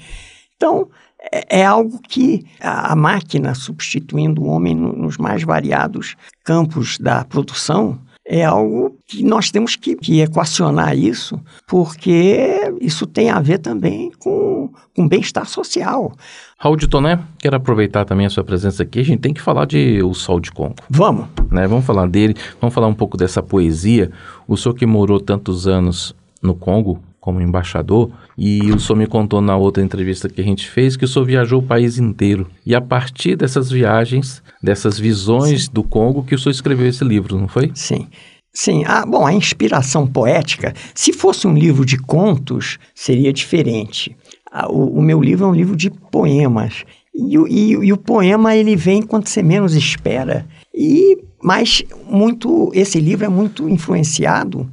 Então, 0.57 0.89
é, 1.31 1.59
é 1.59 1.65
algo 1.65 1.99
que 1.99 2.45
a, 2.59 2.93
a, 2.93 2.95
máquina 2.95 3.53
substituindo 3.53 4.41
o 4.41 4.47
homem 4.47 4.75
no, 4.75 4.93
nos 4.93 5.17
mais 5.17 5.43
variados 5.43 6.15
campos 6.43 6.97
da 6.97 7.23
produção 7.25 7.99
é 8.29 8.43
algo 8.43 8.97
que 9.07 9.23
nós 9.23 9.49
temos 9.49 9.77
que, 9.77 9.95
que, 9.95 10.19
equacionar 10.19 10.97
isso, 10.97 11.39
porque 11.65 12.73
isso 12.81 13.07
tem 13.07 13.29
a 13.29 13.39
ver 13.39 13.59
também 13.59 14.11
com, 14.19 14.69
com 14.93 15.07
bem-estar 15.07 15.45
social. 15.45 16.13
Raul 16.59 16.75
de 16.75 16.89
Toné, 16.89 17.19
quero 17.39 17.55
aproveitar 17.55 18.03
também 18.03 18.25
a 18.25 18.29
sua 18.29 18.43
presença 18.43 18.83
aqui. 18.83 18.99
A 18.99 19.03
gente 19.03 19.21
tem 19.21 19.33
que 19.33 19.41
falar 19.41 19.65
de 19.65 20.03
O 20.03 20.13
Sol 20.13 20.41
de 20.41 20.51
Congo. 20.51 20.75
Vamos. 20.89 21.27
Né? 21.49 21.65
Vamos 21.67 21.85
falar 21.85 22.05
dele, 22.07 22.35
vamos 22.59 22.73
falar 22.73 22.87
um 22.87 22.93
pouco 22.93 23.15
dessa 23.15 23.41
poesia. 23.41 24.11
O 24.45 24.57
senhor 24.57 24.75
que 24.75 24.85
morou 24.85 25.21
tantos 25.21 25.65
anos 25.65 26.13
no 26.41 26.53
Congo, 26.53 26.99
como 27.27 27.41
embaixador, 27.41 28.09
e 28.37 28.71
o 28.71 28.79
senhor 28.79 28.97
me 28.97 29.05
contou 29.05 29.41
na 29.41 29.57
outra 29.57 29.83
entrevista 29.83 30.29
que 30.29 30.39
a 30.39 30.43
gente 30.45 30.69
fez 30.69 30.95
que 30.95 31.03
o 31.03 31.07
senhor 31.09 31.25
viajou 31.25 31.59
o 31.59 31.65
país 31.65 31.97
inteiro. 31.97 32.47
E 32.65 32.73
a 32.73 32.79
partir 32.79 33.35
dessas 33.35 33.69
viagens, 33.69 34.41
dessas 34.63 34.97
visões 34.97 35.65
Sim. 35.65 35.71
do 35.73 35.83
Congo, 35.83 36.23
que 36.23 36.33
o 36.33 36.39
senhor 36.39 36.53
escreveu 36.53 36.87
esse 36.87 37.03
livro, 37.03 37.37
não 37.37 37.49
foi? 37.49 37.69
Sim. 37.73 38.07
Sim, 38.53 38.85
ah, 38.85 39.05
bom, 39.05 39.27
a 39.27 39.33
inspiração 39.33 40.07
poética, 40.07 40.73
se 40.95 41.11
fosse 41.11 41.45
um 41.45 41.53
livro 41.53 41.85
de 41.85 41.97
contos, 41.97 42.79
seria 42.95 43.33
diferente. 43.33 44.15
Ah, 44.49 44.71
o, 44.71 44.99
o, 44.99 45.01
meu 45.01 45.21
livro 45.21 45.43
é 45.43 45.49
um 45.49 45.53
livro 45.53 45.75
de 45.75 45.89
poemas. 45.89 46.85
E, 47.13 47.35
e, 47.35 47.71
e, 47.73 47.91
o 47.91 47.97
poema, 47.97 48.55
ele 48.55 48.77
vem 48.77 49.01
quando 49.01 49.27
você 49.27 49.43
menos 49.43 49.75
espera. 49.75 50.47
E, 50.73 51.17
mas 51.43 51.83
muito, 52.09 52.71
esse 52.73 53.01
livro 53.01 53.25
é 53.25 53.29
muito 53.29 53.67
influenciado 53.67 54.65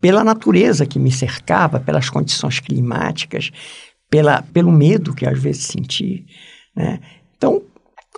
pela 0.00 0.22
natureza 0.22 0.86
que 0.86 0.98
me 0.98 1.10
cercava, 1.10 1.80
pelas 1.80 2.08
condições 2.08 2.60
climáticas, 2.60 3.50
pela, 4.10 4.42
pelo 4.42 4.72
medo 4.72 5.14
que 5.14 5.26
às 5.26 5.38
vezes 5.38 5.64
senti. 5.64 6.24
Né? 6.74 7.00
Então, 7.36 7.62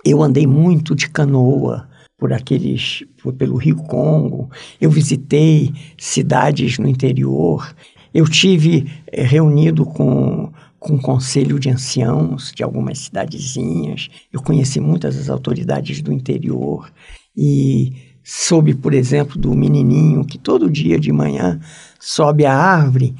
eu 0.05 0.21
andei 0.21 0.47
muito 0.47 0.95
de 0.95 1.09
canoa 1.09 1.87
por 2.17 2.33
aqueles, 2.33 3.03
por, 3.21 3.33
pelo 3.33 3.57
Rio 3.57 3.77
Congo, 3.77 4.49
eu 4.79 4.91
visitei 4.91 5.73
cidades 5.97 6.77
no 6.77 6.87
interior, 6.87 7.75
eu 8.13 8.27
tive 8.29 8.91
é, 9.11 9.23
reunido 9.23 9.85
com 9.85 10.51
com 10.81 10.95
o 10.95 11.01
conselho 11.01 11.59
de 11.59 11.69
anciãos 11.69 12.51
de 12.51 12.63
algumas 12.63 12.97
cidadezinhas. 12.97 14.09
Eu 14.33 14.41
conheci 14.41 14.79
muitas 14.79 15.15
das 15.15 15.29
autoridades 15.29 16.01
do 16.01 16.11
interior 16.11 16.91
e 17.37 17.93
soube, 18.33 18.73
por 18.73 18.93
exemplo, 18.93 19.37
do 19.37 19.53
menininho 19.53 20.23
que 20.23 20.37
todo 20.37 20.69
dia 20.69 20.97
de 20.97 21.11
manhã 21.11 21.59
sobe 21.99 22.45
a 22.45 22.55
árvore 22.55 23.13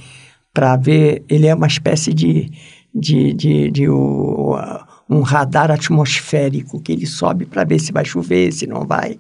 para 0.54 0.78
ver. 0.78 1.26
Ele 1.28 1.47
é 1.47 1.54
uma 1.54 1.67
espécie 1.67 2.13
de, 2.13 2.50
de, 2.95 3.34
de, 3.34 3.71
de 3.71 3.89
o, 3.89 4.58
um 5.10 5.19
radar 5.19 5.69
atmosférico 5.69 6.80
que 6.80 6.93
ele 6.93 7.06
sobe 7.06 7.45
para 7.45 7.65
ver 7.65 7.80
se 7.80 7.91
vai 7.91 8.06
chover, 8.06 8.54
se 8.54 8.65
não 8.65 8.88
vai. 8.88 9.19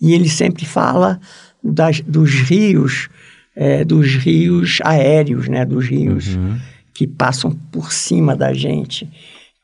E 0.00 0.12
ele 0.12 0.28
sempre 0.28 0.64
fala 0.64 1.20
das, 1.60 2.00
dos 2.00 2.30
rios, 2.30 3.08
é, 3.56 3.84
dos 3.84 4.14
rios 4.14 4.78
aéreos, 4.84 5.48
né, 5.48 5.64
dos 5.64 5.88
rios 5.88 6.36
uhum. 6.36 6.60
que 6.94 7.08
passam 7.08 7.50
por 7.72 7.92
cima 7.92 8.36
da 8.36 8.52
gente, 8.52 9.10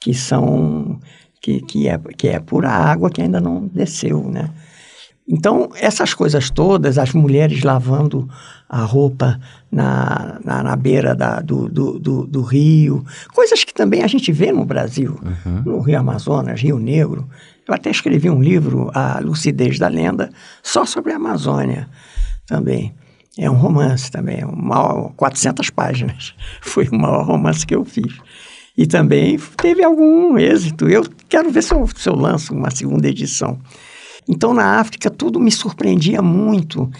que 0.00 0.12
são 0.12 0.98
que, 1.40 1.60
que, 1.60 1.86
é, 1.86 1.96
que 2.18 2.26
é 2.26 2.40
pura 2.40 2.70
água 2.70 3.08
que 3.08 3.22
ainda 3.22 3.40
não 3.40 3.68
desceu, 3.68 4.28
né? 4.28 4.50
Então, 5.28 5.70
essas 5.76 6.12
coisas 6.12 6.50
todas, 6.50 6.98
as 6.98 7.12
mulheres 7.12 7.62
lavando 7.62 8.28
a 8.68 8.82
roupa 8.82 9.40
na, 9.70 10.40
na, 10.44 10.62
na 10.62 10.76
beira 10.76 11.14
da, 11.14 11.40
do, 11.40 11.68
do, 11.68 11.98
do, 11.98 12.26
do, 12.26 12.42
rio, 12.42 13.04
coisas 13.32 13.62
que 13.62 13.72
também 13.72 14.02
a 14.02 14.06
gente 14.06 14.32
vê 14.32 14.50
no 14.50 14.64
Brasil, 14.64 15.18
uhum. 15.22 15.62
no 15.64 15.80
Rio 15.80 15.98
Amazonas, 15.98 16.60
Rio 16.60 16.78
Negro. 16.78 17.28
Eu 17.66 17.74
até 17.74 17.90
escrevi 17.90 18.28
um 18.28 18.42
livro, 18.42 18.90
A 18.94 19.20
Lucidez 19.20 19.78
da 19.78 19.88
Lenda, 19.88 20.30
só 20.62 20.84
sobre 20.84 21.12
a 21.12 21.16
Amazônia 21.16 21.88
também. 22.46 22.92
É 23.38 23.48
um 23.48 23.54
romance 23.54 24.10
também, 24.10 24.40
é 24.40 24.46
uma, 24.46 25.10
400 25.16 25.70
páginas. 25.70 26.34
Foi 26.60 26.88
o 26.88 26.94
maior 26.94 27.24
romance 27.24 27.64
que 27.64 27.74
eu 27.74 27.84
fiz. 27.84 28.12
E 28.76 28.86
também 28.86 29.38
teve 29.56 29.84
algum 29.84 30.36
êxito. 30.36 30.88
Eu 30.88 31.04
quero 31.28 31.50
ver 31.50 31.62
se 31.62 31.72
eu, 31.72 31.88
se 31.94 32.08
eu 32.08 32.14
lanço 32.14 32.52
uma 32.52 32.70
segunda 32.70 33.08
edição. 33.08 33.58
Então, 34.28 34.54
na 34.54 34.80
África, 34.80 35.10
tudo 35.10 35.40
me 35.40 35.50
surpreendia 35.50 36.22
muito. 36.22 36.90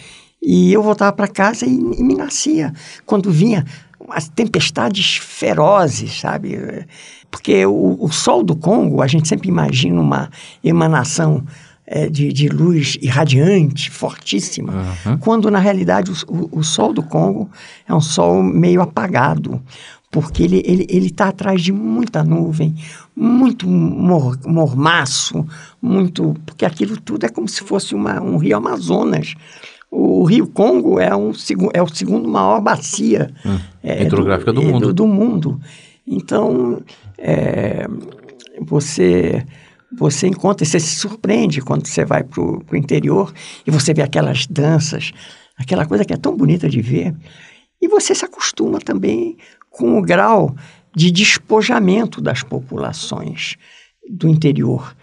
E 0.43 0.73
eu 0.73 0.83
voltava 0.83 1.13
para 1.13 1.29
casa 1.29 1.67
e, 1.67 1.75
e, 1.75 2.03
me 2.03 2.15
nascia. 2.15 2.73
Quando 3.05 3.31
vinha 3.31 3.65
as 4.09 4.29
tempestades 4.29 5.17
ferozes, 5.17 6.21
sabe? 6.21 6.87
Porque 7.31 7.65
o, 7.67 7.97
o, 8.01 8.11
sol 8.11 8.43
do 8.43 8.57
Congo, 8.57 9.03
a 9.03 9.07
gente 9.07 9.29
sempre 9.29 9.49
imagina 9.49 10.01
uma 10.01 10.31
emanação 10.65 11.45
é, 11.87 12.09
de, 12.09 12.33
de, 12.33 12.49
luz 12.49 12.97
irradiante, 13.01 13.91
fortíssima, 13.91 14.73
uhum. 15.05 15.19
quando 15.19 15.51
na 15.51 15.59
realidade 15.59 16.11
o, 16.29 16.49
o, 16.53 16.63
sol 16.63 16.93
do 16.93 17.03
Congo 17.03 17.51
é 17.87 17.95
um 17.95 18.01
sol 18.01 18.43
meio 18.43 18.81
apagado, 18.81 19.61
porque 20.11 20.43
ele 20.43 20.59
está 20.59 20.73
ele, 20.73 20.87
ele 20.89 21.11
tá 21.11 21.29
atrás 21.29 21.61
de 21.63 21.73
muita 21.73 22.25
nuvem, 22.25 22.75
muito 23.21 23.69
mor, 23.69 24.39
mormaço, 24.47 25.47
muito. 25.81 26.35
Porque 26.47 26.65
aquilo 26.65 26.99
tudo 26.99 27.27
é 27.27 27.29
como 27.29 27.47
se 27.47 27.63
fosse 27.63 27.95
uma, 27.95 28.21
um 28.21 28.39
rio 28.39 28.57
Amazonas. 28.57 29.35
O 29.91 30.25
Rio 30.25 30.47
Congo 30.47 30.99
é, 30.99 31.15
um, 31.15 31.33
é 31.75 31.83
o 31.83 31.89
segundo 31.89 32.29
maior 32.29 32.61
bacia 32.61 33.31
hum, 33.45 33.59
é, 33.83 34.05
hidrográfica 34.05 34.53
do, 34.53 34.61
do, 34.61 34.67
mundo. 34.67 34.87
Do, 34.87 34.93
do 34.95 35.07
mundo. 35.07 35.61
Então, 36.07 36.81
é, 37.19 37.87
você 38.61 39.45
você 39.93 40.29
encontra, 40.29 40.65
você 40.65 40.79
se 40.79 40.95
surpreende 40.95 41.61
quando 41.61 41.87
você 41.87 42.05
vai 42.05 42.23
para 42.23 42.41
o 42.41 42.65
interior 42.75 43.33
e 43.67 43.71
você 43.73 43.93
vê 43.93 44.03
aquelas 44.03 44.47
danças, 44.47 45.11
aquela 45.59 45.85
coisa 45.85 46.05
que 46.05 46.13
é 46.13 46.17
tão 46.17 46.37
bonita 46.37 46.69
de 46.69 46.81
ver. 46.81 47.13
E 47.83 47.89
você 47.89 48.15
se 48.15 48.25
acostuma 48.25 48.79
também 48.79 49.37
com 49.69 49.99
o 49.99 50.03
grau 50.03 50.55
de 50.95 51.11
despojamento 51.11 52.21
das 52.21 52.43
populações 52.43 53.57
do 54.09 54.29
interior. 54.29 54.97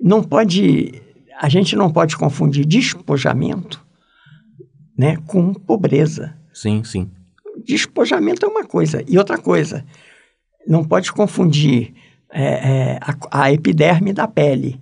Não 0.00 0.22
pode, 0.22 1.02
a 1.38 1.48
gente 1.48 1.74
não 1.74 1.90
pode 1.90 2.16
confundir 2.16 2.64
despojamento, 2.64 3.84
né, 4.96 5.16
com 5.26 5.52
pobreza. 5.52 6.36
Sim, 6.52 6.84
sim. 6.84 7.10
Despojamento 7.64 8.44
é 8.44 8.48
uma 8.48 8.64
coisa 8.64 9.02
e 9.08 9.18
outra 9.18 9.38
coisa. 9.38 9.84
Não 10.66 10.84
pode 10.84 11.12
confundir 11.12 11.94
é, 12.30 12.44
é, 12.44 12.98
a, 13.00 13.44
a 13.44 13.52
epiderme 13.52 14.12
da 14.12 14.28
pele. 14.28 14.80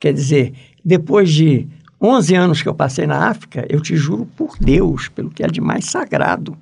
Quer 0.00 0.12
dizer, 0.12 0.52
depois 0.84 1.32
de 1.32 1.68
11 2.00 2.34
anos 2.34 2.62
que 2.62 2.68
eu 2.68 2.74
passei 2.74 3.06
na 3.06 3.28
África, 3.28 3.66
eu 3.68 3.80
te 3.80 3.96
juro 3.96 4.26
por 4.36 4.56
Deus, 4.58 5.08
pelo 5.08 5.30
que 5.30 5.42
é 5.42 5.46
de 5.46 5.60
mais 5.60 5.86
sagrado, 5.86 6.56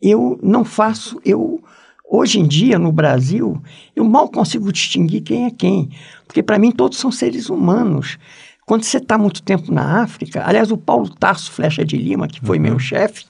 eu 0.00 0.38
não 0.42 0.64
faço, 0.64 1.20
eu 1.24 1.62
hoje 2.08 2.38
em 2.38 2.46
dia 2.46 2.78
no 2.78 2.92
Brasil, 2.92 3.60
eu 3.94 4.04
mal 4.04 4.28
consigo 4.28 4.72
distinguir 4.72 5.22
quem 5.22 5.46
é 5.46 5.50
quem, 5.50 5.90
porque 6.26 6.42
para 6.42 6.58
mim 6.58 6.70
todos 6.70 6.98
são 6.98 7.10
seres 7.10 7.48
humanos. 7.48 8.18
Quando 8.64 8.82
você 8.82 8.98
está 8.98 9.16
muito 9.16 9.42
tempo 9.42 9.72
na 9.72 10.02
África, 10.02 10.42
aliás, 10.44 10.70
o 10.70 10.76
Paulo 10.76 11.08
Tarso 11.08 11.52
Flecha 11.52 11.84
de 11.84 11.96
Lima, 11.96 12.26
que 12.26 12.40
foi 12.44 12.56
uhum. 12.56 12.64
meu 12.64 12.78
chefe, 12.78 13.24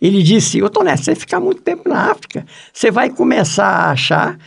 ele 0.00 0.22
disse: 0.22 0.62
Ô 0.62 0.70
Toné, 0.70 0.96
você 0.96 1.14
ficar 1.14 1.40
muito 1.40 1.62
tempo 1.62 1.88
na 1.88 2.10
África, 2.10 2.46
você 2.72 2.90
vai 2.90 3.10
começar 3.10 3.66
a 3.66 3.90
achar 3.90 4.38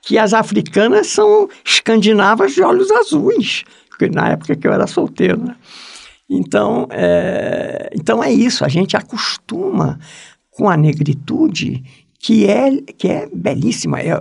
que 0.00 0.18
as 0.18 0.32
africanas 0.34 1.08
são 1.08 1.48
escandinavas 1.64 2.54
de 2.54 2.62
olhos 2.62 2.90
azuis, 2.90 3.64
porque 3.88 4.08
na 4.08 4.30
época 4.30 4.56
que 4.56 4.66
eu 4.66 4.72
era 4.72 4.86
solteiro, 4.86 5.44
né? 5.44 5.56
Então 6.30 6.86
é, 6.90 7.90
então 7.94 8.22
é 8.22 8.32
isso, 8.32 8.64
a 8.64 8.68
gente 8.68 8.96
acostuma 8.96 9.98
com 10.50 10.68
a 10.68 10.76
negritude 10.76 11.82
que 12.22 12.46
é, 12.46 12.80
que 12.80 13.08
é 13.08 13.28
belíssima. 13.34 14.00
É, 14.00 14.14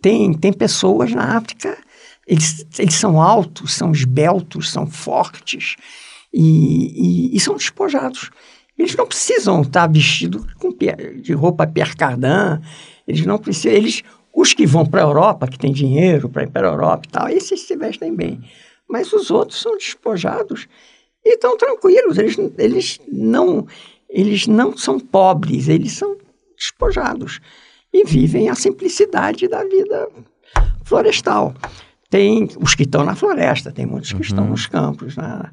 tem, 0.00 0.32
tem 0.32 0.50
pessoas 0.50 1.12
na 1.12 1.36
África, 1.36 1.76
eles, 2.26 2.66
eles 2.78 2.94
são 2.94 3.20
altos, 3.20 3.74
são 3.74 3.92
esbeltos, 3.92 4.72
são 4.72 4.86
fortes 4.86 5.76
e, 6.32 7.32
e, 7.32 7.36
e 7.36 7.40
são 7.40 7.54
despojados. 7.54 8.30
Eles 8.78 8.96
não 8.96 9.06
precisam 9.06 9.60
estar 9.60 9.86
vestidos 9.88 10.42
com, 10.54 10.74
de 11.20 11.32
roupa 11.34 11.66
Pierre 11.66 11.96
Cardin, 11.96 12.62
eles 13.06 13.26
não 13.26 13.38
precisam, 13.38 13.72
eles, 13.72 14.02
os 14.34 14.54
que 14.54 14.66
vão 14.66 14.86
para 14.86 15.02
a 15.02 15.06
Europa, 15.06 15.48
que 15.48 15.58
têm 15.58 15.72
dinheiro 15.72 16.30
para 16.30 16.44
ir 16.44 16.50
para 16.50 16.68
a 16.68 16.72
Europa 16.72 17.02
e 17.06 17.10
tal, 17.10 17.28
esses 17.28 17.60
se 17.60 17.76
vestem 17.76 18.14
bem. 18.14 18.40
Mas 18.88 19.12
os 19.12 19.30
outros 19.30 19.60
são 19.60 19.76
despojados 19.76 20.66
e 21.22 21.34
estão 21.34 21.58
tranquilos, 21.58 22.16
eles, 22.16 22.38
eles 22.56 23.00
não 23.06 23.66
eles 24.08 24.46
não 24.46 24.74
são 24.74 24.98
pobres, 24.98 25.68
eles 25.68 25.92
são 25.92 26.16
despojados 26.58 27.40
e 27.92 28.04
vivem 28.04 28.48
a 28.48 28.54
simplicidade 28.54 29.48
da 29.48 29.62
vida 29.64 30.08
florestal. 30.84 31.54
Tem 32.10 32.48
os 32.60 32.74
que 32.74 32.84
estão 32.84 33.04
na 33.04 33.14
floresta, 33.14 33.70
tem 33.70 33.86
muitos 33.86 34.10
que 34.10 34.16
uhum. 34.16 34.22
estão 34.22 34.48
nos 34.48 34.66
campos, 34.66 35.16
na, 35.16 35.50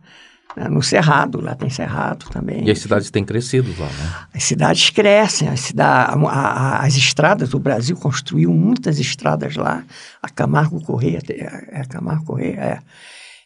na, 0.55 0.69
no 0.69 0.81
cerrado, 0.81 1.41
lá 1.41 1.53
tem 1.53 1.69
cerrado 1.69 2.29
também. 2.29 2.65
E 2.65 2.71
as 2.71 2.79
cidades 2.79 3.11
têm 3.11 3.25
crescido 3.25 3.69
lá, 3.77 3.87
né? 3.87 4.27
As 4.33 4.43
cidades 4.43 4.89
crescem, 4.89 5.49
a 5.49 5.57
cidade, 5.57 6.17
a, 6.25 6.29
a, 6.29 6.85
as 6.85 6.95
estradas, 6.95 7.53
o 7.53 7.59
Brasil 7.59 7.97
construiu 7.97 8.53
muitas 8.53 8.99
estradas 8.99 9.55
lá, 9.55 9.83
a 10.21 10.29
Camargo 10.29 10.81
Correia, 10.81 11.19
é, 11.29 11.81
a 11.81 11.85
Camargo 11.85 12.25
Correia, 12.25 12.59
é, 12.59 12.79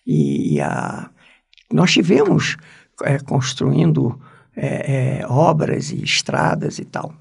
e 0.05 0.61
a, 0.61 1.09
nós 1.71 1.91
tivemos 1.91 2.57
é, 3.03 3.17
construindo 3.19 4.19
é, 4.61 5.21
é, 5.21 5.25
obras 5.27 5.89
e 5.89 6.03
estradas 6.03 6.79
e 6.79 6.85
tal. 6.85 7.13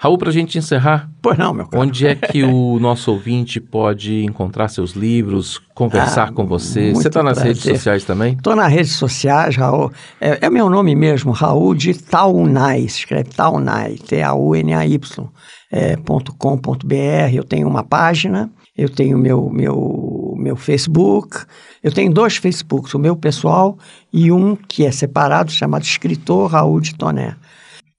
Raul, 0.00 0.16
para 0.16 0.30
a 0.30 0.32
gente 0.32 0.56
encerrar, 0.56 1.10
pois 1.20 1.36
não, 1.36 1.52
meu 1.52 1.66
caro. 1.66 1.82
onde 1.82 2.06
é 2.06 2.14
que 2.14 2.42
o 2.42 2.78
nosso 2.80 3.10
ouvinte 3.10 3.60
pode 3.60 4.24
encontrar 4.24 4.68
seus 4.68 4.92
livros, 4.92 5.60
conversar 5.74 6.28
ah, 6.28 6.32
com 6.32 6.46
você? 6.46 6.92
Você 6.92 7.08
está 7.08 7.22
nas 7.22 7.38
redes 7.38 7.62
sociais 7.62 8.04
também? 8.04 8.34
Estou 8.34 8.56
nas 8.56 8.72
redes 8.72 8.92
sociais, 8.92 9.56
Raul. 9.56 9.92
É, 10.20 10.46
é, 10.46 10.50
meu 10.50 10.70
nome 10.70 10.94
mesmo, 10.94 11.32
Raul 11.32 11.74
de 11.74 11.94
Taunay, 11.94 12.84
escreve 12.84 13.30
Taunay, 13.30 13.96
T-A-U-N-A-Y, 13.96 15.28
é, 15.70 15.96
.com.br. 16.38 17.34
Eu 17.34 17.44
tenho 17.44 17.68
uma 17.68 17.82
página, 17.82 18.50
eu 18.76 18.88
tenho 18.88 19.18
meu, 19.18 19.50
meu, 19.50 20.15
meu 20.46 20.54
Facebook, 20.54 21.38
eu 21.82 21.90
tenho 21.92 22.12
dois 22.12 22.36
Facebooks, 22.36 22.94
o 22.94 23.00
meu 23.00 23.16
pessoal 23.16 23.76
e 24.12 24.30
um 24.30 24.54
que 24.54 24.86
é 24.86 24.92
separado, 24.92 25.50
chamado 25.50 25.82
Escritor 25.82 26.52
Raul 26.52 26.80
de 26.80 26.94
Toné. 26.94 27.34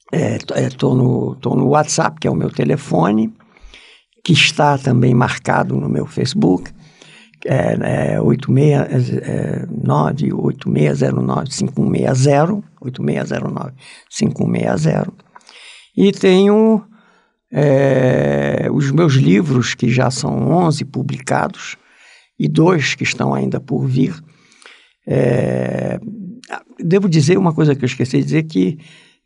Estou 0.09 0.93
é, 0.93 0.95
no, 0.95 1.35
tô 1.35 1.53
no 1.55 1.67
WhatsApp, 1.67 2.17
que 2.21 2.27
é 2.27 2.31
o 2.31 2.35
meu 2.35 2.49
telefone, 2.49 3.33
que 4.23 4.31
está 4.31 4.77
também 4.77 5.13
marcado 5.13 5.75
no 5.75 5.89
meu 5.89 6.05
Facebook, 6.05 6.71
é, 7.45 8.13
é 8.13 8.21
869 8.21 10.31
8609 10.33 11.51
5160, 11.51 12.63
8609 12.79 13.73
5160. 14.09 15.11
E 15.97 16.13
tenho 16.13 16.81
é, 17.51 18.69
os 18.71 18.89
meus 18.91 19.15
livros, 19.15 19.75
que 19.75 19.89
já 19.89 20.09
são 20.09 20.49
11 20.49 20.85
publicados, 20.85 21.75
e 22.39 22.47
dois 22.47 22.95
que 22.95 23.03
estão 23.03 23.33
ainda 23.33 23.59
por 23.59 23.85
vir. 23.85 24.15
É, 25.05 25.99
devo 26.79 27.07
dizer 27.07 27.37
uma 27.37 27.53
coisa 27.53 27.75
que 27.75 27.83
eu 27.83 27.87
esqueci 27.87 28.17
de 28.17 28.23
dizer, 28.23 28.43
que 28.43 28.77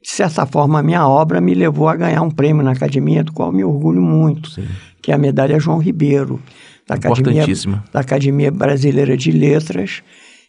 de 0.02 0.10
certa 0.10 0.48
forma, 0.48 0.80
a 0.80 0.84
minha 0.84 1.08
obra 1.08 1.40
me 1.40 1.54
levou 1.54 1.88
a 1.88 1.96
ganhar 1.96 2.24
um 2.24 2.32
prêmio 2.32 2.64
na 2.64 2.72
academia, 2.72 3.24
do 3.24 3.32
qual 3.32 3.52
me 3.52 3.64
orgulho 3.64 4.02
muito, 4.02 4.50
Sim. 4.50 4.68
que 5.00 5.12
é 5.12 5.16
a 5.16 5.18
medalha 5.18 5.60
João 5.60 5.78
Ribeiro, 5.78 6.42
da 6.88 6.96
academia, 6.96 7.46
da 7.94 8.00
academia 8.00 8.52
Brasileira 8.52 9.16
de 9.16 9.32
Letras. 9.32 10.02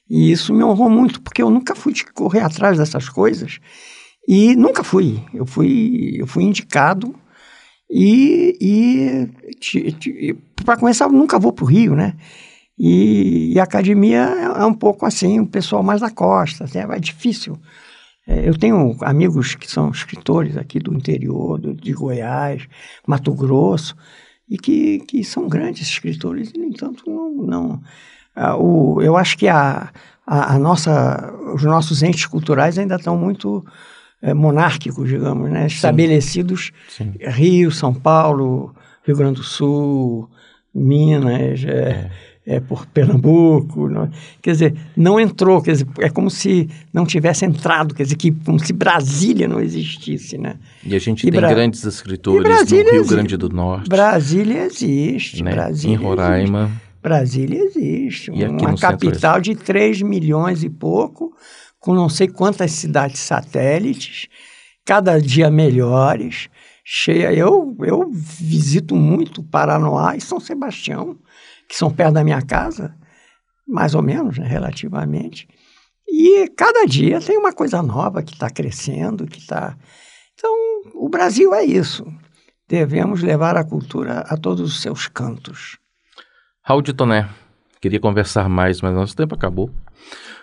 E 0.09 0.33
isso 0.33 0.55
me 0.55 0.65
honrou 0.65 0.89
muito, 0.89 1.21
porque 1.21 1.43
eu 1.43 1.51
nunca 1.51 1.75
fui 1.75 1.93
correr 2.15 2.41
atrás 2.41 2.79
dessas 2.79 3.11
coisas. 3.11 3.59
E 4.27 4.57
nunca 4.57 4.83
fui. 4.83 5.23
Eu 5.35 5.45
fui, 5.45 6.15
eu 6.19 6.27
fui 6.27 6.45
indicado 6.45 7.15
e, 7.91 8.57
e 8.59 9.29
para 10.65 10.79
começar, 10.79 11.05
eu 11.05 11.13
nunca 11.13 11.39
vou 11.39 11.53
para 11.53 11.65
o 11.65 11.69
Rio, 11.69 11.95
né? 11.95 12.15
E, 12.79 13.53
e, 13.53 13.61
a 13.61 13.65
academia 13.65 14.19
é, 14.19 14.63
é, 14.63 14.65
um 14.65 14.75
pouco 14.75 15.05
assim, 15.07 15.39
o 15.41 15.47
pessoal 15.47 15.83
mais 15.83 16.01
da 16.01 16.11
costa, 16.11 16.65
assim, 16.65 16.79
é 16.79 16.99
difícil 16.99 17.59
é, 18.27 18.49
eu 18.49 18.57
tenho 18.57 18.97
amigos 19.03 19.55
que 19.55 19.71
são 19.71 19.91
escritores 19.91 20.57
aqui 20.57 20.79
do 20.79 20.95
interior, 20.95 21.59
do, 21.59 21.75
de 21.75 21.93
Goiás, 21.93 22.69
Mato 23.07 23.35
Grosso, 23.35 23.97
e 24.49 24.57
que, 24.57 25.01
que 25.01 25.25
são 25.25 25.49
grandes 25.49 25.89
escritores, 25.89 26.53
e, 26.55 26.59
no 26.59 26.65
entanto, 26.65 27.03
não. 27.07 27.33
não 27.47 27.83
ah, 28.35 28.57
o, 28.57 29.03
eu 29.03 29.17
acho 29.17 29.37
que 29.37 29.49
a, 29.49 29.91
a, 30.27 30.55
a, 30.55 30.59
nossa, 30.59 31.35
os 31.55 31.63
nossos 31.65 32.03
entes 32.03 32.25
culturais 32.27 32.79
ainda 32.79 32.95
estão 32.95 33.17
muito 33.17 33.65
é, 34.23 34.33
monárquicos, 34.33 35.09
digamos, 35.09 35.51
né? 35.51 35.67
estabelecidos 35.67 36.71
Sim. 36.89 37.15
Rio, 37.21 37.71
São 37.71 37.93
Paulo, 37.93 38.75
Rio 39.05 39.17
Grande 39.17 39.41
do 39.41 39.43
Sul, 39.43 40.31
Minas. 40.75 41.63
É, 41.65 42.11
é 42.45 42.57
é, 42.57 42.61
por 42.61 42.87
Pernambuco. 42.87 43.89
Não, 43.89 44.11
quer 44.41 44.53
dizer, 44.53 44.75
não 44.97 45.19
entrou, 45.19 45.63
quer 45.63 45.73
dizer, 45.73 45.87
é 46.01 46.11
como 46.11 46.31
se 46.31 46.69
não 46.93 47.05
tivesse 47.05 47.45
entrado, 47.45 47.95
quer 47.95 48.03
dizer, 48.05 48.17
que, 48.17 48.33
como 48.33 48.59
se 48.59 48.73
Brasília 48.73 49.47
não 49.47 49.61
existisse, 49.61 50.37
né? 50.37 50.57
E 50.85 50.95
a 50.95 50.99
gente 50.99 51.27
e 51.27 51.31
tem 51.31 51.41
Bra... 51.41 51.51
grandes 51.51 51.85
escritores 51.85 52.43
no 52.43 52.77
Rio 52.77 52.89
existe. 52.89 53.15
Grande 53.15 53.37
do 53.37 53.49
Norte. 53.49 53.89
Brasília 53.89 54.65
existe. 54.65 55.43
Né? 55.43 55.53
Brasília 55.53 55.95
em 55.95 55.99
Roraima. 55.99 56.65
Existe. 56.65 56.93
Brasília 57.03 57.65
existe. 57.65 58.31
Uma 58.31 58.77
capital 58.77 59.41
de 59.41 59.57
3 59.57 60.03
milhões 60.03 60.63
e 60.63 60.71
pouco, 60.71 61.33
com 61.81 61.95
não 61.95 62.09
sei 62.09 62.29
quantas 62.29 62.71
cidades 62.73 63.21
satélites, 63.21 64.29
cada 64.85 65.19
dia 65.19 65.51
melhores, 65.51 66.49
cheia. 66.85 67.33
Eu, 67.33 67.77
eu 67.81 68.09
visito 68.13 68.95
muito 68.95 69.43
Paranoá 69.43 70.17
e 70.17 70.21
São 70.21 70.39
Sebastião 70.39 71.17
que 71.73 71.79
são 71.79 71.91
perto 71.91 72.13
da 72.13 72.23
minha 72.23 72.43
casa, 72.43 72.95
mais 73.67 73.95
ou 73.95 74.03
menos, 74.03 74.37
né, 74.37 74.47
relativamente. 74.47 75.49
E 76.07 76.47
cada 76.51 76.85
dia 76.85 77.19
tem 77.19 77.39
uma 77.39 77.51
coisa 77.51 77.83
nova 77.83 78.23
que 78.23 78.35
está 78.35 78.51
crescendo, 78.51 79.27
que 79.27 79.39
está. 79.39 79.75
Então, 80.35 80.55
o 80.95 81.09
Brasil 81.09 81.55
é 81.55 81.65
isso. 81.65 82.05
Devemos 82.69 83.23
levar 83.23 83.57
a 83.57 83.65
cultura 83.65 84.19
a 84.29 84.37
todos 84.37 84.61
os 84.61 84.83
seus 84.83 85.09
cantos. 85.09 85.79
Raul 86.63 86.83
de 86.83 86.93
Toné, 86.93 87.27
queria 87.81 87.99
conversar 87.99 88.51
mais, 88.51 88.83
mas 88.83 88.93
nosso 88.93 89.17
tempo 89.17 89.35
acabou. 89.35 89.71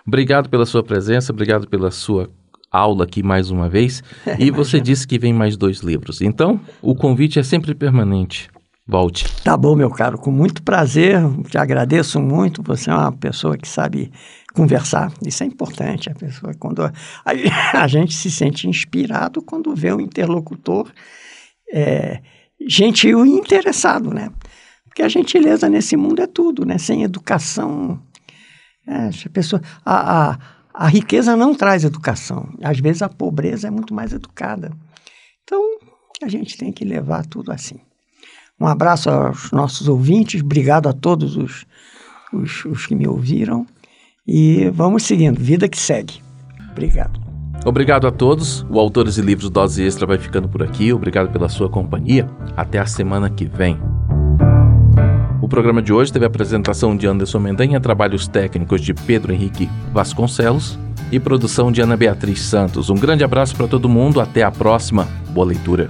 Obrigado 0.08 0.50
pela 0.50 0.66
sua 0.66 0.84
presença, 0.84 1.32
obrigado 1.32 1.68
pela 1.68 1.92
sua 1.92 2.28
aula 2.72 3.04
aqui 3.04 3.22
mais 3.22 3.52
uma 3.52 3.70
vez. 3.70 4.02
E 4.40 4.50
você 4.50 4.82
disse 4.82 5.08
que 5.08 5.20
vem 5.20 5.32
mais 5.34 5.56
dois 5.56 5.82
livros. 5.82 6.22
Então, 6.22 6.60
o 6.82 6.96
convite 6.96 7.38
é 7.38 7.44
sempre 7.44 7.76
permanente. 7.76 8.50
Volte. 8.90 9.28
Tá 9.44 9.56
bom, 9.56 9.76
meu 9.76 9.92
caro, 9.92 10.18
com 10.18 10.32
muito 10.32 10.64
prazer, 10.64 11.20
te 11.48 11.60
agradeço 11.60 12.20
muito. 12.20 12.64
Você 12.64 12.90
é 12.90 12.94
uma 12.94 13.12
pessoa 13.12 13.56
que 13.56 13.68
sabe 13.68 14.12
conversar, 14.52 15.14
isso 15.24 15.44
é 15.44 15.46
importante. 15.46 16.10
A 16.10 16.16
pessoa, 16.16 16.56
quando 16.56 16.84
a, 16.84 16.92
a 17.84 17.88
gente 17.88 18.16
se 18.16 18.32
sente 18.32 18.68
inspirado 18.68 19.44
quando 19.44 19.76
vê 19.76 19.94
um 19.94 20.02
interlocutor 20.02 20.92
é, 21.72 22.20
gentil 22.68 23.24
e 23.28 23.30
interessado, 23.30 24.12
né? 24.12 24.32
Porque 24.86 25.04
a 25.04 25.08
gentileza 25.08 25.70
nesse 25.70 25.96
mundo 25.96 26.24
é 26.24 26.28
tudo, 26.28 26.66
né? 26.66 26.80
Sem 26.80 27.04
educação, 27.04 28.02
é, 28.88 29.12
a 29.24 29.30
pessoa, 29.32 29.62
a, 29.86 30.32
a, 30.32 30.40
a 30.74 30.88
riqueza 30.88 31.36
não 31.36 31.54
traz 31.54 31.84
educação. 31.84 32.50
Às 32.64 32.80
vezes 32.80 33.04
a 33.04 33.10
pobreza 33.10 33.68
é 33.68 33.72
muito 33.72 33.94
mais 33.94 34.14
educada. 34.14 34.72
Então, 35.44 35.62
a 36.24 36.28
gente 36.28 36.58
tem 36.58 36.72
que 36.72 36.84
levar 36.84 37.24
tudo 37.28 37.52
assim. 37.52 37.80
Um 38.60 38.68
abraço 38.68 39.10
aos 39.10 39.52
nossos 39.52 39.88
ouvintes, 39.88 40.42
obrigado 40.42 40.88
a 40.88 40.94
todos 40.94 41.38
os, 41.38 41.66
os, 42.34 42.66
os 42.66 42.86
que 42.86 42.96
me 42.96 43.08
ouviram. 43.08 43.66
E 44.28 44.70
vamos 44.70 45.04
seguindo, 45.04 45.40
vida 45.40 45.68
que 45.68 45.80
segue. 45.80 46.22
Obrigado. 46.72 47.20
Obrigado 47.66 48.08
a 48.08 48.12
todos. 48.12 48.66
O 48.70 48.80
Autores 48.80 49.18
e 49.18 49.22
Livros 49.22 49.50
Dose 49.50 49.84
Extra 49.84 50.06
vai 50.06 50.18
ficando 50.18 50.48
por 50.48 50.64
aqui. 50.64 50.94
Obrigado 50.94 51.32
pela 51.32 51.50
sua 51.50 51.70
companhia. 51.70 52.30
Até 52.56 52.80
a 52.80 52.86
semana 52.86 53.30
que 53.30 53.46
vem. 53.46 53.78
O 55.42 55.48
programa 55.48 55.82
de 55.82 55.92
hoje 55.92 56.14
teve 56.14 56.26
a 56.26 56.28
apresentação 56.28 56.96
de 56.96 57.08
Anderson 57.08 57.40
Mendanha, 57.40 57.80
trabalhos 57.80 58.28
técnicos 58.28 58.82
de 58.82 58.94
Pedro 58.94 59.34
Henrique 59.34 59.70
Vasconcelos 59.92 60.78
e 61.12 61.20
produção 61.20 61.72
de 61.72 61.82
Ana 61.82 61.98
Beatriz 61.98 62.42
Santos. 62.42 62.90
Um 62.90 62.96
grande 62.96 63.24
abraço 63.24 63.56
para 63.56 63.68
todo 63.68 63.90
mundo. 63.90 64.22
Até 64.22 64.44
a 64.44 64.52
próxima. 64.52 65.08
Boa 65.34 65.48
leitura. 65.48 65.90